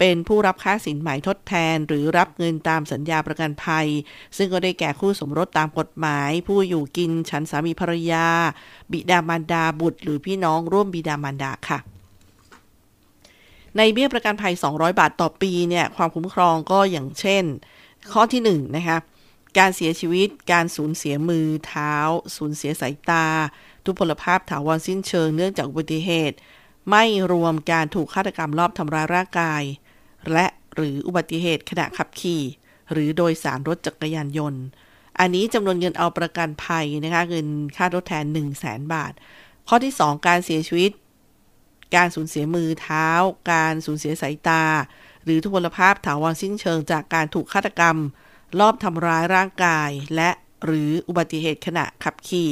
[0.03, 3.86] เป็นผู้รับค่าสินไหม่ทดแทน หรือรับเงินตามสัญญาประกันภัย
[4.36, 8.26] ซึ่งก็ได้แก่คู่สมรสตามกฎหมาย ผู้อยู่กินฉันสามีภรรยา
[8.92, 11.78] บิดามารดาบุตร หรือพี่น้องร่วมบิดามารดาค่ะ
[13.76, 17.44] ในเบี้ยประกันภัย 200 บาทต่อปีเนี่ยความคุ้มครองก็อย่างเช่น
[18.12, 18.98] ข้อที่1นะคะ
[19.59, 21.94] การเสียชีวิต การสูญเสียมือเท้า
[22.36, 23.26] สูญเสียสายตา
[23.84, 26.36] ทุพพลภาพถาวรสิ้นเชิงเนื่องจากอุบัติเหตุ
[26.90, 29.62] ไม่รวมการถูกฆาตกรรมรอบทำร้ายร่างกาย
[30.33, 32.43] และหรืออุบัติเหตุขณะขับขี่
[32.93, 34.62] หรือโดยสารรถจักรยานยนต์
[35.18, 37.47] อันนี้จำนวนเงินเอาประกันภัยนะคะเงิน
[37.77, 39.12] ค่าทดแทน 1 0 0 0 0แสนบาท
[39.68, 40.93] ข้อที่ 2 การเสียชีวิต
[41.97, 43.09] การสูญเสียมือเท้า
[43.53, 44.64] การสูญเสียสายตา
[45.25, 47.97] หรือทุพพลภาพถาวรสิ้นเชิงจากการถูกฆาตกรรม
[48.61, 50.31] ลอบทำร้ายร่างกาย และ
[50.64, 52.51] หรืออุบัติเหตุขณะขับขี่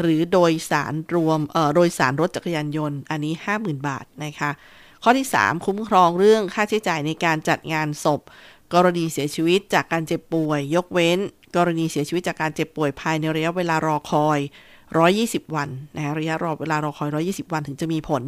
[0.00, 4.50] หรือโดยสารรวม เอ่อ โดยสารรถจักรยานยนต์ อันนี้ 50,000 บาท นะคะ
[5.02, 8.20] ข้อที่ 3 คุ้มครองเรื่องค่าใช้จ่ายในการจัดงานศพ
[8.74, 11.18] กรณีเสียชีวิตจากการเจ็บป่วย ยกเว้น
[11.56, 14.38] กรณีเสียชีวิตจากการเจ็บป่วยภายในระยะเวลารอคอย
[14.98, 18.22] 120 วันนะคะระยะรอเวลารอคอย 120 วันถึงจะมีผล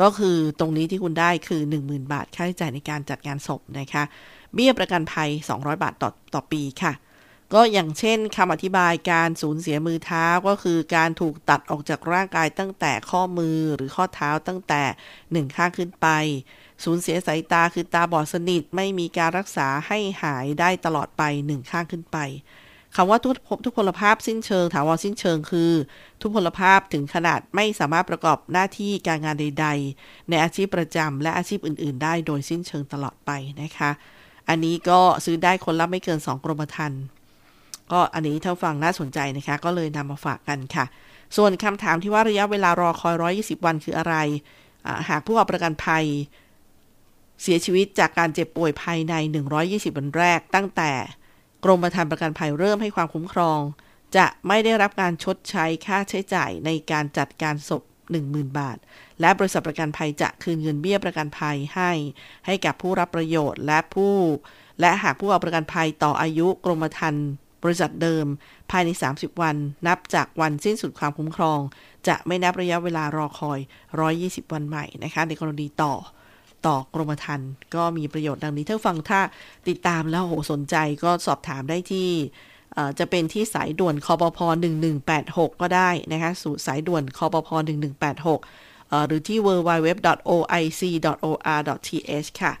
[0.00, 4.02] ก็คือตรงนี้ที่คุณได้คือ 10,000 บาท ค่าใช้จ่ายในการจัดงานศพนะคะ
[4.54, 6.92] เบี้ยประกันภัย 200 บาทต่อต่อปีค่ะ
[7.54, 14.82] ก็อย่างเช่นคำอธิบายการสูญเสียมือเท้าก็คือการถูกตัดออกจากร่างกายตั้งแต่ข้อมือหรือข้อเท้าตั้งแต่
[15.32, 16.08] หนึ่งข้างขึ้นไป
[16.84, 22.18] สูญเสียสายตาคือตาบอดสนิทไม่มีการรักษาให้หายได้ตลอดไปหนึ่งข้างขึ้นไป
[22.96, 23.32] คำว่าทุก
[23.64, 25.72] ทุกพลภาพสิ้นเชิงถาวรสิ้นเชิงคือ
[26.20, 29.66] ทุกพลภาพถึงขนาดไม่สามารถประกอบหน้าที่การงานใด
[29.98, 33.30] ๆ ในอาชีพประจำและอาชีพอื่น ๆ ได้โดยสิ้นเชิงตลอดไป
[33.62, 33.90] นะคะ
[34.48, 37.02] อันนี้ก็ซื้อได้คนละไม่เกิน 2 กรมธรรม์
[37.92, 40.84] ก็อันนี้ถ้าฟังน่าสนใจนะคะ ก็เลยนำมาฝากกันค่ะ
[41.36, 44.14] ส่วนคำถามที่ว่าระยะเวลารอคอย 120 วันคืออะไร
[45.08, 46.04] หากผู้เอาประกันภัย
[47.42, 49.14] เสียชีวิตจากการเจ็บป่วยภายใน
[49.56, 50.92] 120 วันแรก ตั้งแต่
[51.64, 53.60] กรมธรรม์ประกันภัยเริ่มให้ความคุ้มครอง
[54.16, 57.82] จะไม่ได้รับการชดใช้ค่าใช้จ่ายในการจัดการศพ
[58.20, 58.78] 10,000 บาท
[59.20, 61.90] และบริษัทประกันภัยจะคืนเงินเบี้ยประกันภัยให้
[62.46, 64.14] ให้กับผู้รับประโยชน์และผู้
[64.80, 67.26] และหากผู้เอาประกันภัยต่ออายุกรมธรรม์
[67.62, 68.26] บริษัทเดิม
[68.70, 69.56] ภายใน 30 วัน
[69.86, 71.60] นับจากวันสิ้นสุดความคุ้มครอง
[72.08, 73.58] จะไม่นับระยะเวลารอคอย
[74.06, 75.94] 120 วันใหม่นะคะ ในกรณีต่อ
[76.66, 79.20] ต่อกรมธรรม์ก็มีประโยชน์ดังนี้ถ้าฟังถ้า
[79.68, 82.08] ติดตามแล้วโหสนใจก็สอบถามได้ที่
[82.98, 84.38] จะเป็นที่สายด่วนคอปพ
[85.00, 87.48] 1186 ก็ได้นะคะสู่สายด่วนคอปพ
[88.18, 90.00] 1186เอ่อหรือที่ www.oic.or.th
[92.42, 92.52] ค่ะ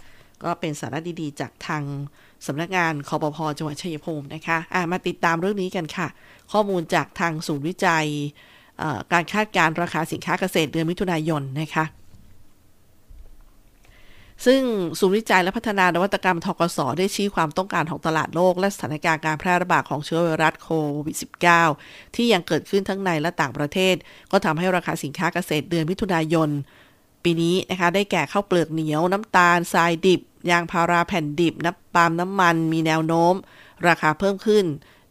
[0.44, 1.82] ก็เป็นสาระดีๆ จากทาง
[2.46, 6.08] สำนักงานคอปพจังหวัดชัยภูมินะคะะมาติดตามเรื่องนี้กันค่ะ
[6.52, 8.06] ข้อมูลจากทางศูนย์วิจัย
[9.12, 11.84] การคาดการณ์ราคาสินค้าเกษตรเดือนมิถุนายนนะคะ
[14.46, 14.62] ซึ่ง
[14.98, 20.68] ศูนย์วิจัยและพัฒนานวัตกรรมทกสได้ชี้ความต้องการของตลาดโลก และสถานการณ์การแพร่ระบาดของเชื้อไวรัสโค
[21.04, 21.16] วิด
[21.64, 23.94] -19 ที่ยังเกิดขึ้นทั้งในและต่างประเทศ
[24.32, 26.48] ก็ทำให้ราคาสินค้าเกษตรเดือนมิถุนายน
[27.24, 30.20] ปีนี้นะคะได้แก่ข้าวเปลือกเหนียว น้ำตาลทรายดิบ
[30.50, 33.34] ยางพาราแผ่นดิบน้ำปาล์มน้ำมัน มีแนวโน้ม
[33.88, 34.64] ราคาเพิ่มขึ้น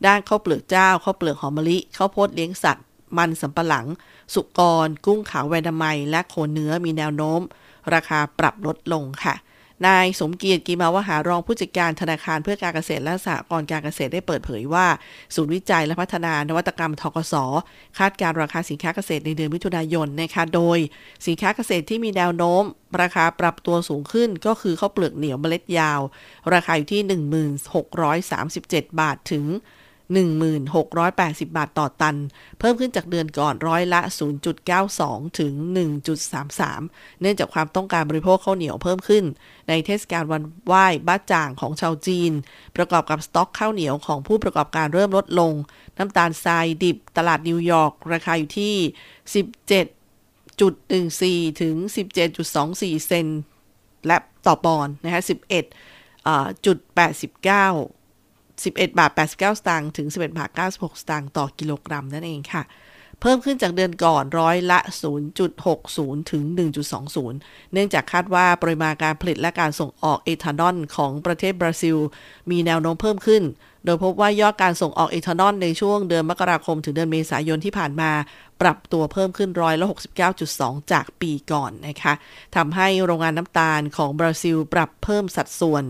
[0.05, 2.85] ด้านข้าวเปลือกเจ้าข้าวเปลือกหอมมะลิข้าวโพดเลี้ยงสัตว์
[3.17, 3.85] มันสำปะหลัง
[4.33, 7.41] สุกร กุ้งขาวแวนดามัย และโคเนื้อมีแนวโน้ม
[7.93, 9.35] ราคาปรับลดลงค่ะ
[9.87, 14.87] นายสมเกียรติกีมาวหารองผู้จัดการธนาคารเพื่อการเกษตรและสหกรณ์การเกษตรได้เปิดเผยว่า
[15.35, 17.35] ศูนย์วิจัยและพัฒนานวัตกรรมทกส
[17.99, 20.77] คาดการราคาสินค้าเกษตรในเดือนมิถุนายนนะคะโดย
[21.27, 22.63] สินค้าเกษตรที่มีแนวโน้ม
[23.01, 26.01] ราคาปรับตัวสูงขึ้นก็คือข้าวเปลือกเหนียวเมล็ดยาว
[26.53, 27.01] ราคาอยู่ที่
[28.61, 29.45] 1637 บาทถึง
[30.11, 32.17] 1680 บาทต่อตัน
[32.59, 34.01] เพิ่มขึ้นจากเดือนก่อนร้อยละ
[34.69, 35.53] 0.92 ถึง
[36.37, 39.23] 1.33 เนื่องจากความต้องการบริโภคข้าวเหนียวเพิ่มขึ้น
[39.69, 42.31] ในเทศกาลวันไหว้บ้าจ่างของชาวจีน
[42.75, 45.53] ประกอบกับสต็อกข้าวเหนียวของผู้ประกอบการเริ่มลดลง
[45.97, 48.75] น้ำตาลทรายดิบตลาดนิวยอร์กราคาอยู่ที่
[51.49, 51.75] 17.14 ถึง
[52.41, 53.27] 17.24 เซน
[54.07, 55.21] และต่อปอนด์นะคะ
[55.73, 56.77] 11อ่าจุด
[57.41, 58.00] 89
[58.59, 62.63] 11 บาท 89 สตางค์ถึง 11 บาท 96 สตางค์ต่อกิโลกรัมนั่นเองค่ะ
[63.21, 64.79] เพิ่มขึ้นจากเดือนก่อนร้อยละ
[65.55, 66.43] 0.60 ถึง
[67.07, 71.97] 1.20 เนื่องจากคาดว่าปริมาณการผลิตและการส่งออกเอทานอลของประเทศบราซิล
[72.51, 73.43] มีแนวโน้มเพิ่มขึ้น
[73.85, 78.11] โดยพบว่ายอดการส่งออกเอทานอลในช่วงเดือนมกราคมถึงเดือนเมษายนที่ผ่านมา
[78.61, 79.85] ปรับตัวเพิ่มขึ้นร้อยละ
[80.39, 82.13] 69.2 จากปีก่อนนะคะ
[82.55, 85.83] ทำให้โรงงานน้ำตาลของบราซิลปรับเพิ่มสัดส่วน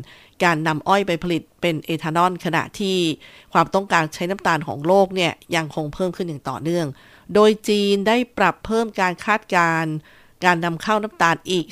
[0.44, 2.98] การนำอ้อยไปผลิตเป็นเอทานอลขณะที่
[3.54, 6.88] ความต้องการใช้น้ำตาลของโลกเนี่ยยังคงเพิ่มขึ้นอย่างต่อเนื่อง
[7.34, 9.94] โดยจีนได้ปรับเพิ่มการคาดการณ์
[10.46, 11.66] การนำเข้าน้ำตาลอีก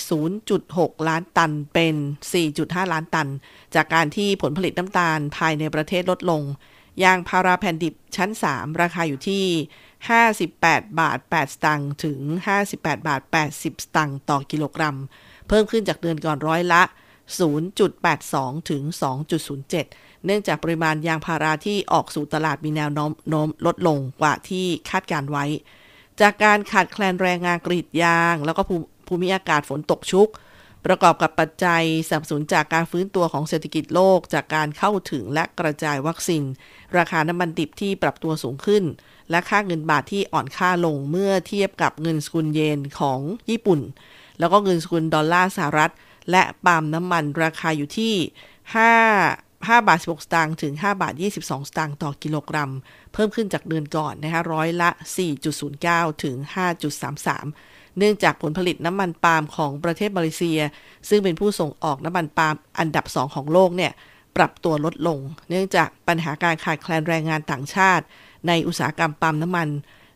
[0.51, 1.95] 0.6 ล้านตันเป็น
[2.43, 3.27] 4.5 ล้านตัน
[3.75, 6.43] จากการที่ผลผลิตน้ำตาลภายในประเทศลดลง
[7.03, 9.45] ยางพาราแผ่นดิบชั้น 3 ราคาอยู่ที่
[10.19, 12.19] 58 บาท 8 สตางค์ถึง
[12.63, 13.21] 58 บาท
[13.53, 14.97] 80 สตางค์ต่อกิโลกรัม
[15.47, 16.81] เพิ่มขึ้นจากเดือนก่อนร้อยละ
[17.75, 18.83] 0.82 ถึง
[19.53, 25.45] 2.07 เนื่องจากปริมาณยางพาราที่ออกสู่ตลาดมีแนวโน้มโน้มลดลงกว่าที่คาดการไว้
[26.21, 28.61] จากการขาดแคลนแรงงานกรีดยาง แล้วก็
[29.07, 30.29] ภูมิอากาศฝนตกชุก
[30.85, 36.43] ประกอบกับปัจจัยสนับสนุนจากการฟื้นตัวของเศรษฐกิจโลก จากการเข้าถึงและกระจายวัคซีน
[36.97, 38.83] ราคาน้ำมันดิบที่ปรับตัวสูงขึ้น
[39.29, 43.79] และค่าเงินบาทที่อ่อนค่าลงเมื่อเทียบกับเงินสกุลเยนของญี่ปุ่น
[44.39, 45.91] แล้วก็เงินสกุลดอลลาร์สหรัฐ
[46.31, 48.13] และปาล์มน้ำมันราคาอยู่ที่
[48.85, 52.71] 5 5 บาท 16 สตางค์ถึง 5 บาท 22 สตางค์ต่อกิโลกรัม
[53.13, 54.89] เพิ่มขึ้นจากเดือนก่อนนะคะร้อยละ
[55.57, 56.35] 4.09 ถึง
[57.17, 60.59] 5.33 เนื่องจากผลผลิตน้ำมันปาล์มของประเทศมาเลเซีย
[61.09, 63.91] ซึ่งเป็นผู้ส่งออกน้ำมันปาล์มอันดับ 2 ของโลกเนี่ย
[64.37, 68.03] ปรับตัวลดลง เนื่องจากปัญหาการขาดแคลนแรงงานต่างชาติ
[68.47, 69.67] ในอุตสาหกรรมปาล์มน้ำมัน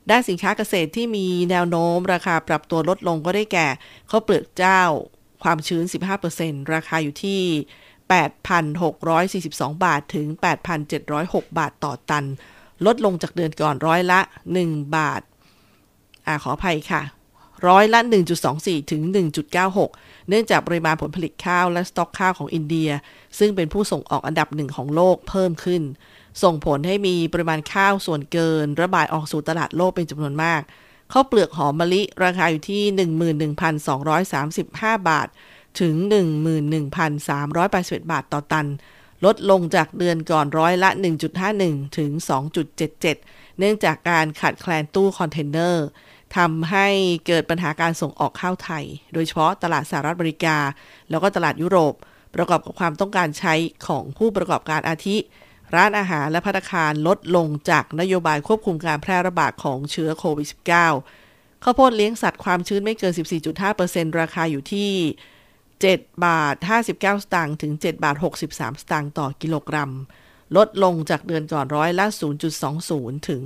[0.09, 3.67] ด้านสินค้าเกษตรที่มีแนวโน้มราคาปรับตัวลดลงก็ได้แก่
[4.09, 4.81] ข้าวเปลือกเจ้า
[5.43, 5.83] ความชื้น
[6.29, 7.41] 15%ราคาอยู่ที่
[8.21, 10.27] 8,642 บาทถึง
[10.91, 12.25] 8,706 บาทต่อตัน
[12.85, 14.19] ลดลงจากเดือนก่อนร้อยละ
[14.57, 15.21] 1 บาท
[16.27, 17.01] อ่าขออภัยค่ะ
[17.67, 17.99] ร้อยละ
[18.45, 19.01] 1.24 ถึง
[19.65, 22.89] 1.96 เนื่องจากปริมาณผลผลิตข้าวและสต็อกข้าวของอินเดีย
[23.39, 25.81] ซึ่งเป็นผู้ส่งออกอันดับหนึ่งของโลกเพิ่มขึ้น
[26.43, 30.61] ส่งผลให้มีปริมาณข้าวส่วนเกิน ระบายออกสู่ตลาดโลกเป็นจำนวนมาก
[31.11, 32.83] ข้าวเปลือกหอมมะลิ ราคาอยู่ที่
[34.15, 35.27] 11,235 บาท
[35.81, 35.95] ถึง
[36.83, 38.67] 11,381 บาทต่อตัน
[39.25, 40.89] ลดลงจากเดือนก่อนร้อยละ
[41.43, 42.11] 1.51 ถึง
[42.85, 45.85] 2.77 เนื่องจากการขาดแคลนตู้คอนเทนเนอร์
[46.37, 46.87] ทำให้
[47.27, 50.57] เกิดปัญหาการส่งออกข้าวไทย โดยเฉพาะตลาดสหรัฐอเมริกา
[51.09, 51.93] แล้วก็ตลาดยุโรป
[52.35, 53.53] ประกอบกับความต้องการใช้
[53.87, 55.17] ของผู้ประกอบการอาทิ
[55.75, 60.47] ร้านอาหารและภัตตาคารลดลงจากนโยบายควบคุมการแพร่ระบาดของเชื้อโควิด
[61.01, 63.13] -19 ข้าวโพดเลี้ยงสัตว์ความชื้นไม่เกิน
[63.61, 64.91] 14.5%ราคาอยู่ที่
[65.91, 67.03] 7 บาท 59 ส
[67.33, 69.91] ตางค์ถึง 7 บาท 63 สตางค์ต่อกิโลกรัม
[70.57, 72.05] ลดลงจากเดือนก่อนร้อยละ
[72.67, 73.41] 0.20 ถึง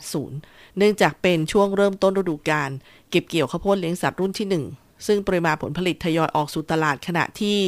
[0.00, 2.70] 0.80 เนื่องจากเป็นช่วงเริ่มต้นฤดูกาล
[3.10, 7.58] เก็บเกี่ยวข้าวโพดเลี้ยงสัตว์รุ่นที่ 1 ซึ่งปริมาณผลผลิตทยอยออกสู่ตลาดขณะที่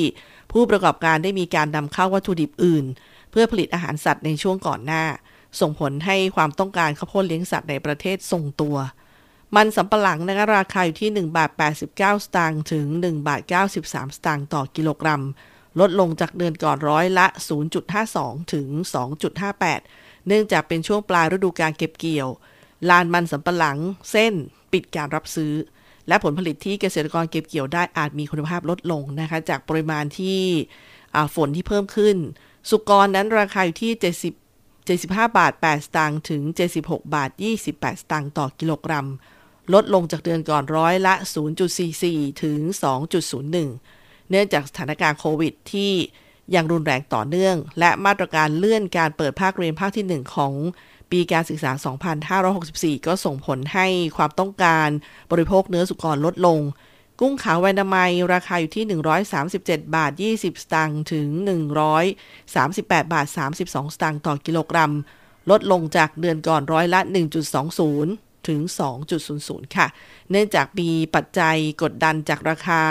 [0.52, 2.84] ผู้ประกอบการได้มีการนำเข้าวัตถุดิบอื่น
[3.30, 5.04] เพื่อผลิตอาหารสัตว์ในช่วงก่อนหน้า
[5.60, 8.76] ส่งผลให้ความต้องการข้าวโพดเลี้ยงสัตว์ในประเทศทรงตัว
[9.56, 13.40] มันสำปะหลังนะคะราคาอยู่ที่ 1 บาท 89 สตางค์ถึง 1 บาท
[13.76, 15.22] 93 สตางค์ต่อกิโลกรัม
[15.80, 17.26] ลดลงจากเดือนก่อนร้อยละ
[17.90, 18.68] 0.52 ถึง
[19.48, 22.28] 2.58 เนื่องจากเป็นช่วงปลายฤดูการเก็บเกี่ยว
[22.90, 23.78] ลานมันสำปะหลัง
[24.10, 24.32] เส้น
[24.72, 25.52] ปิดการรับซื้อ
[26.08, 30.40] และผลผลิตที่เกษตรกรเก็บเกี่ยวได้อาจมีคุณภาพลดลงนะคะจากปริมาณที่
[31.34, 32.16] ฝนที่เพิ่มขึ้น
[32.70, 33.92] สุกรนั้นราคาอยู่ที่
[34.90, 36.42] 70 75 บาท 8 สตางค์ถึง
[36.78, 37.30] 76 บาท
[37.66, 39.08] 28 สตางค์ต่อกิโลกรัม
[39.74, 41.14] ลดลงจากเดือนก่อนร้อยละ
[41.78, 42.58] 0.44 ถึง
[43.24, 45.92] 2.01 เนื่องจากสถานการณ์โควิดที่
[46.54, 50.52] ยังรุนแรงต่อเนื่อง และมาตรการเลื่อนการเปิดภาคเรียนภาคที่ 1 ของ
[51.10, 51.70] ปีการศึกษา
[52.58, 53.86] 2564 ก็ส่งผลให้
[54.16, 54.88] ความต้องการ
[55.30, 56.60] บริโภคเนื้อสุกรลดลง
[57.20, 58.84] กุ้งขาวแวนามัยราคาอยู่ที่
[59.40, 61.28] 137 บาท 20 สตางค์ถึง
[62.20, 64.92] 138 บาท 32 สตางค์ต่อกิโลกรัม
[65.50, 67.00] ลดลงจากเดือนก่อนร้อยละ
[67.66, 68.60] 1.20 ถึง
[69.18, 69.86] 2.00 ค่ะ
[70.30, 72.82] เนื่องจากมีปัจจัยกดดันจากราคา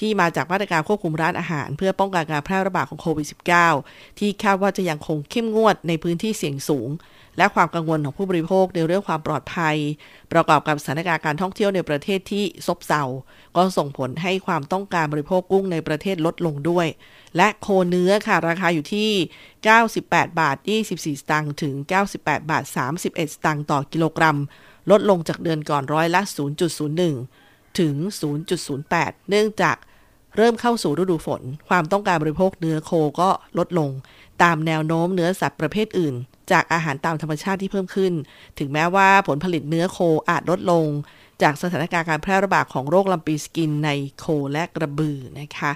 [0.00, 3.26] ที่มาจากมาตรการควบคุมร้านอาหาร เพื่อป้องกันการแพร่ระบาดของโควิด
[3.72, 6.90] -19 ที่คาดว่าจะยังคงเข้มงวดในพื้นที่เสี่ยงสูง
[7.38, 9.76] และความกังวลของผู้บริโภคในเรื่องความปลอดภัย
[10.32, 13.02] ประกอบกับสถานการณ์การท่องเที่ยวในประเทศที่ซบเซา
[13.56, 16.86] ก็ส่งผลให้ความต้องการบริโภคกุ้งในประเทศลดลงด้วย
[17.36, 19.10] และโคเนื้อค่ะราคาอยู่ที่
[19.74, 21.74] 98 บาท 24 สตางค์ถึง
[22.12, 22.64] 98 บาท
[22.96, 24.38] 31 สตางค์ต่อกิโลกรัม
[24.90, 26.20] ลดลงจากเดือนก่อนร้อยละ
[27.00, 27.94] 0.01 ถึง
[28.62, 29.76] 0.08 เนื่องจาก
[30.36, 33.90] เริ่มเข้าสู่ฤดูฝน ความต้องการบริโภคเนื้อโคก็ลดลง
[34.42, 36.14] ตามแนวโน้มเนื้อสัตว์ประเภทอื่น
[36.52, 38.12] จากอาหารตามธรรมชาติที่เพิ่มขึ้น
[38.58, 39.98] ถึงแม้ว่าผลผลิตเนื้อโค
[40.30, 40.86] อาจลดลง
[41.42, 45.72] จากสถานการณ์การแพร่ระบาดของโรคลำปีสกินในโคและกระบือนะคะ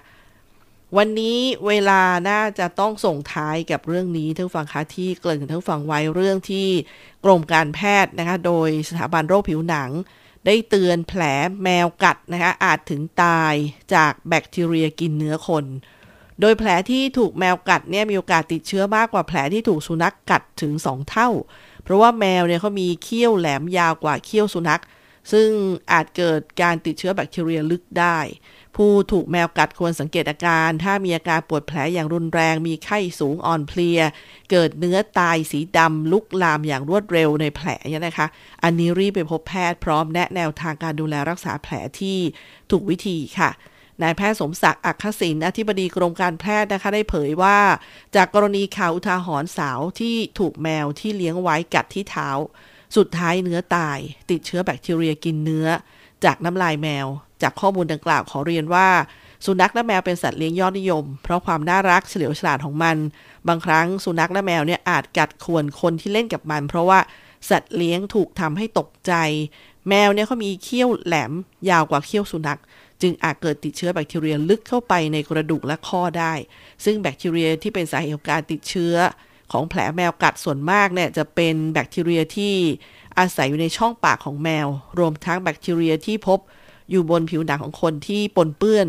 [0.96, 6.68] วันนี้เวลาน่าจะต้องส่งท้ายกับเรื่องนี้ทั้งฟังคะที่เกริ่นทั้งฟังไว้เรื่องที่
[7.24, 9.90] กรมการแพทย์นะคะ โดยสถาบันโรคผิวหนัง
[10.46, 11.22] ได้เตือนแผล
[11.62, 13.54] แมวกัดนะคะอาจถึงตาย
[13.94, 15.64] จากแบคทีเรียกินเนื้อคน
[16.40, 21.28] โดยแผลที่ถูกแมวกัดเนี่ยมีโอกาสติดเชื้อมากกว่าแผลที่ถูกสุนัขกกัดถึง 2 เท่า
[21.84, 24.82] เพราะว่าแมวเนี่ยเขามีเขี้ยวแหลมยาวกว่าเขี้ยวสุนัข
[25.32, 25.48] ซึ่ง
[25.92, 28.18] อาจเกิดการติดเชื้อแบคทีเรียลึกได้
[28.84, 34.00] ผู้ถูกแมวกัดควรสังเกตอาการ ถ้ามีอาการปวดแผลอย่างรุนแรง มีไข้สูงอ่อนเพลีย
[34.50, 38.26] เกิดเนื้อตายสีดำลุกลามอย่างรวดเร็วในแผลเนี่ยนะคะ
[38.62, 42.18] อันนี้รีบไปพบแพทย์พร้อมแนะแนวทางการดูแลรักษาแผลที่
[42.70, 43.50] ถูกวิธีค่ะ
[44.02, 47.58] นายแพทย์สมศักดิ์อักขศินอธิบดีกรมการแพทย์นะคะได้เผยว่า
[48.16, 52.28] จากกรณีข่าวอุทาหรณ์สาวที่ถูกแมวที่เลี้ยงไว้กัดที่เท้า
[52.96, 53.98] สุดท้ายเนื้อตาย
[54.30, 55.66] ติดเชื้อแบคทีเรียกินเนื้อ
[56.24, 57.08] จากน้ำลายแมว
[57.42, 58.88] จากข้อมูลดังกล่าวขอเรียนว่า
[59.46, 62.96] สุนัขและแมวเป็นสัตว์เลี้ยงยอดนิยม เพราะความน่ารักเฉลียวฉลาดของมัน
[63.48, 67.00] บางครั้งสุนัขและแมวเนี่ยอาจกัดข่วนคนที่เล่นกับมัน เพราะว่า
[67.50, 69.12] สัตว์เลี้ยงถูกทำให้ตกใจ
[69.88, 71.32] แมวเนี่ยเขามีเขี้ยวแหลม
[71.70, 72.60] ยาวกว่าเขี้ยวสุนัข
[73.02, 76.32] จึงอาจเกิดติดเชื้อแบคทีเรียลึกเข้าไปในกระดูกและข้อได้
[76.84, 78.94] ซึ่งแบคทีเรียที่เป็นสาเหตุของการติดเชื้อ
[79.52, 82.54] ของแผลแมวกัดส่วนมากเนี่ยจะเป็นแบคทีเรียที่
[83.18, 84.66] อาศัยอยู่ในช่องปากของแมว
[84.98, 86.38] รวมทั้งแบคทีเรียที่พบ
[86.90, 88.86] อยู่บนผิวหนังของคนที่ปนเปื้อน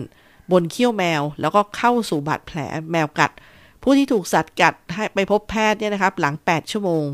[0.52, 2.58] บนเขี้ยวแมว แล้วก็เข้าสู่บาดแผล
[2.92, 3.32] แมวกัด
[3.84, 7.06] ผู้ที่ถูกสัตว์กัดให้ไปพบแพทย์เนี่ยนะครับหลัง 8 ชั่วโมง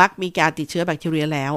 [0.00, 1.52] มักมีการติดเชื้อแบคทีเรียแล้ว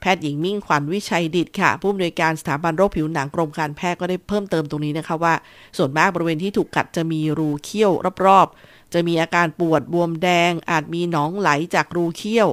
[0.00, 5.34] แพทย์หญิงมิ่งขวัญวิชัยดิตค่ะ ผู้อำนวยการสถาบันโรคผิวหนังกรมการแพทย์ก็ได้เพิ่มเติมตรงนี้นะคะว่า
[5.76, 7.92] ส่วนมากบริเวณที่ถูกกัดจะมีรูเขี้ยว
[8.26, 12.48] รอบๆ จะมีอาการปวดบวมแดง อาจมีหนองไหลจากรูเขี้ยว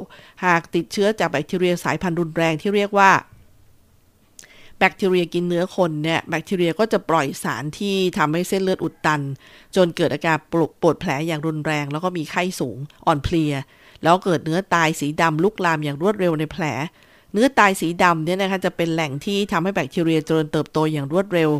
[0.46, 3.12] หากติดเชื้อจากแบคทีเรียสายพันธุ์รุนแรงที่เรียกว่า
[4.80, 9.22] แบคทีเรียกินเนื้อคนเนี่ยแบคทีเรียก็จะปล่อยสารที่ทำให้เส้นเลือดอุดตัน
[9.76, 13.54] จนเกิดอาการปวดปวดแผลอย่างรุนแรง แล้วก็มีไข้สูงอ่อนเพลีย
[14.04, 16.64] แล้วเกิดเนื้อตายสีดำลุกลามอย่างรวดเร็วในแผล
[17.34, 21.52] เนื้อตายสีดำเนี่ยนะคะจะเป็นแหล่งที่ทำให้แบคทีเรียเจริญเติบโตอย่างรวดเร็ว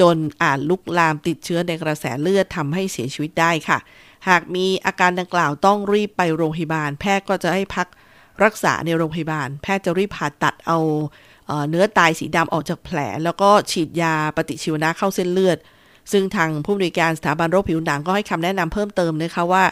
[0.00, 3.78] จนอาจลุกลามติดเชื้อในกระแสเลือดทำให้เสียชีวิตได้ค่ะ
[4.28, 7.88] หากมีอาการดังกล่าวต้องรีบไปโรงพยาบาล แพทย์ก็จะให้พัก
[8.44, 10.78] รักษาในโรงพยาบาล แพทย์จะรีบผ่าตัดเอา
[11.70, 15.58] เนื้อตายสีดำออกจากแผล แล้วก็ฉีดยาปฏิชีวนะเข้าเส้นเลือด
[16.12, 19.64] ซึ่งทางผู้บริการสถาบันโรคผิวหนังก็ให้คำแนะนำเพิ่มเติมนะคะว่า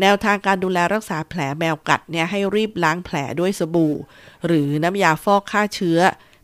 [0.00, 3.94] แนวทางการดูแลรักษาแผลแมวกัดเนี่ยให้รีบล้างแผลด้วยสบู่
[4.46, 5.98] หรือน้ำยาฟอกฆ่าเชื้อ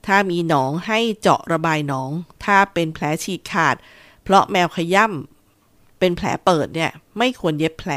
[0.07, 2.11] ถ้ามีหนองให้เจาะระบายหนอง
[2.45, 3.77] ถ้าเป็นแผลฉีกขาด
[4.23, 7.93] เพราะแมวขย่ำเป็นแผลเปิดเนี่ยไม่ควรเย็บแผล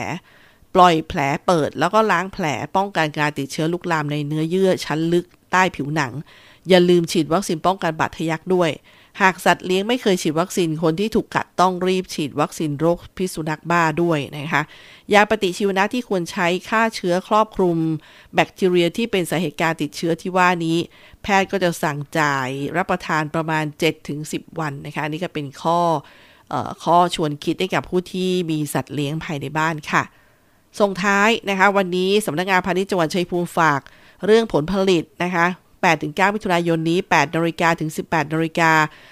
[0.75, 6.13] ปล่อยแผลเปิดแล้วก็ล้างแผลป้องกันการติดเชื้อลุกลามในเนื้อเยื่อชั้นลึกใต้ผิวหนัง
[6.69, 8.71] อย่าลืมฉีดวัคซีนป้องกันบาดทะยักด้วย
[9.21, 14.61] หากสัตว์เลี้ยงไม่เคยฉีดวัคซีนคนที่ถูกกัดต้องรีบฉีดวัคซีนโรคพิษสุนัขบ้าด้วยนะคะ
[15.13, 17.77] ยาปฏิชีวนะที่ควรใช้ฆ่าเชื้อครอบคลุม
[18.35, 20.77] แบคทีเรียที่เป็นสาเหตุการติดเชื้อที่ว่านี้
[21.23, 23.65] แพทย์ก็จะสั่งจ่ายรับประทานประมาณ
[24.11, 25.79] 7-10 วันนะคะนี่ก็เป็นข้อ
[26.53, 30.03] ออข้อชวนคิดให้กับผู้ที่มีสัตว์เลี้ยงภายในบ้านค่ะ
[30.79, 33.81] ส่งท้ายนะคะ วันนี้สำนักงานพาณิชย์จังหวัดชัยภูมิฝาก
[34.25, 35.47] เรื่องผลผลิตนะคะ
[35.87, 38.71] 8-9มิถุนายนนี้8นาฬิกาถึง 18นาฬิกา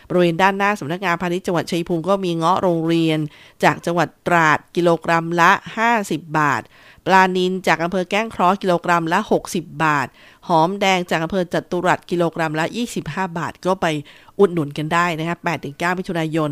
[0.10, 3.20] บริเวณด้านหน้าสำนักงานพาณิชย์จังหวัดชัยภูมิก็มีเงาะโรงเรียน
[3.64, 5.52] จากจังหวัดตราดกิโลกรัมละ
[5.94, 6.62] 50 บาท
[7.06, 10.08] ปลานินจากอำเภอแก้งเคราะห์กิโลกรัมละ 60 บาท
[10.48, 12.66] หอมแดงจากอำเภอจัตุรัสกิโลกรัมละ
[13.02, 13.86] 25 บาท ก็ไป
[14.40, 15.38] อุดหนุนกันได้นะคะ
[15.68, 16.52] 8-9มิถุนายน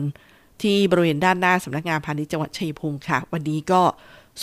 [0.62, 3.82] ที่บริเวณด้านหน้าสำนักงานพาณิชย์จังหวัดชัยภูมิค่ะ วันนี้ก็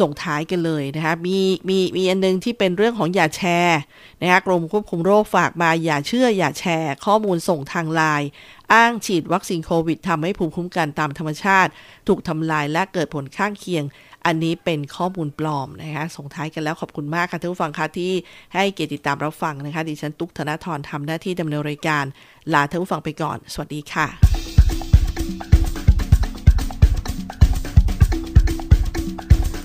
[0.00, 1.38] ส่งท้ายกันเลยนะคะมี
[1.68, 3.80] มีมีอันนึงที่เป็นเรื่องของอย่าแชร์
[4.22, 8.28] นะคะกรมควบคุมโรคฝากมาอย่าเชื่ออย่าแชร์ ข้อมูลส่งทางไลน์
[8.72, 11.70] อ้างฉีดวัคซีนโควิดทำให้ภูมิคุ้มกันตามธรรมชาติ
[12.08, 13.84] ถูกทำลายและเกิดผลข้างเคียง
[14.26, 18.12] อันนี้เป็นข้อมูลปลอมนะคะส่งท้ายกันแล้วขอบคุณมากค่ะท่านผู้ฟังค่ะที่
[18.54, 22.04] ให้เกียรติติดตามรับฟังนะคะดิฉันตุ๊กธนทรทำหน้าที่ดำเนินรายการ
[22.52, 24.06] ลาท่านผู้ฟังไปก่อน สวัสดีค่ะ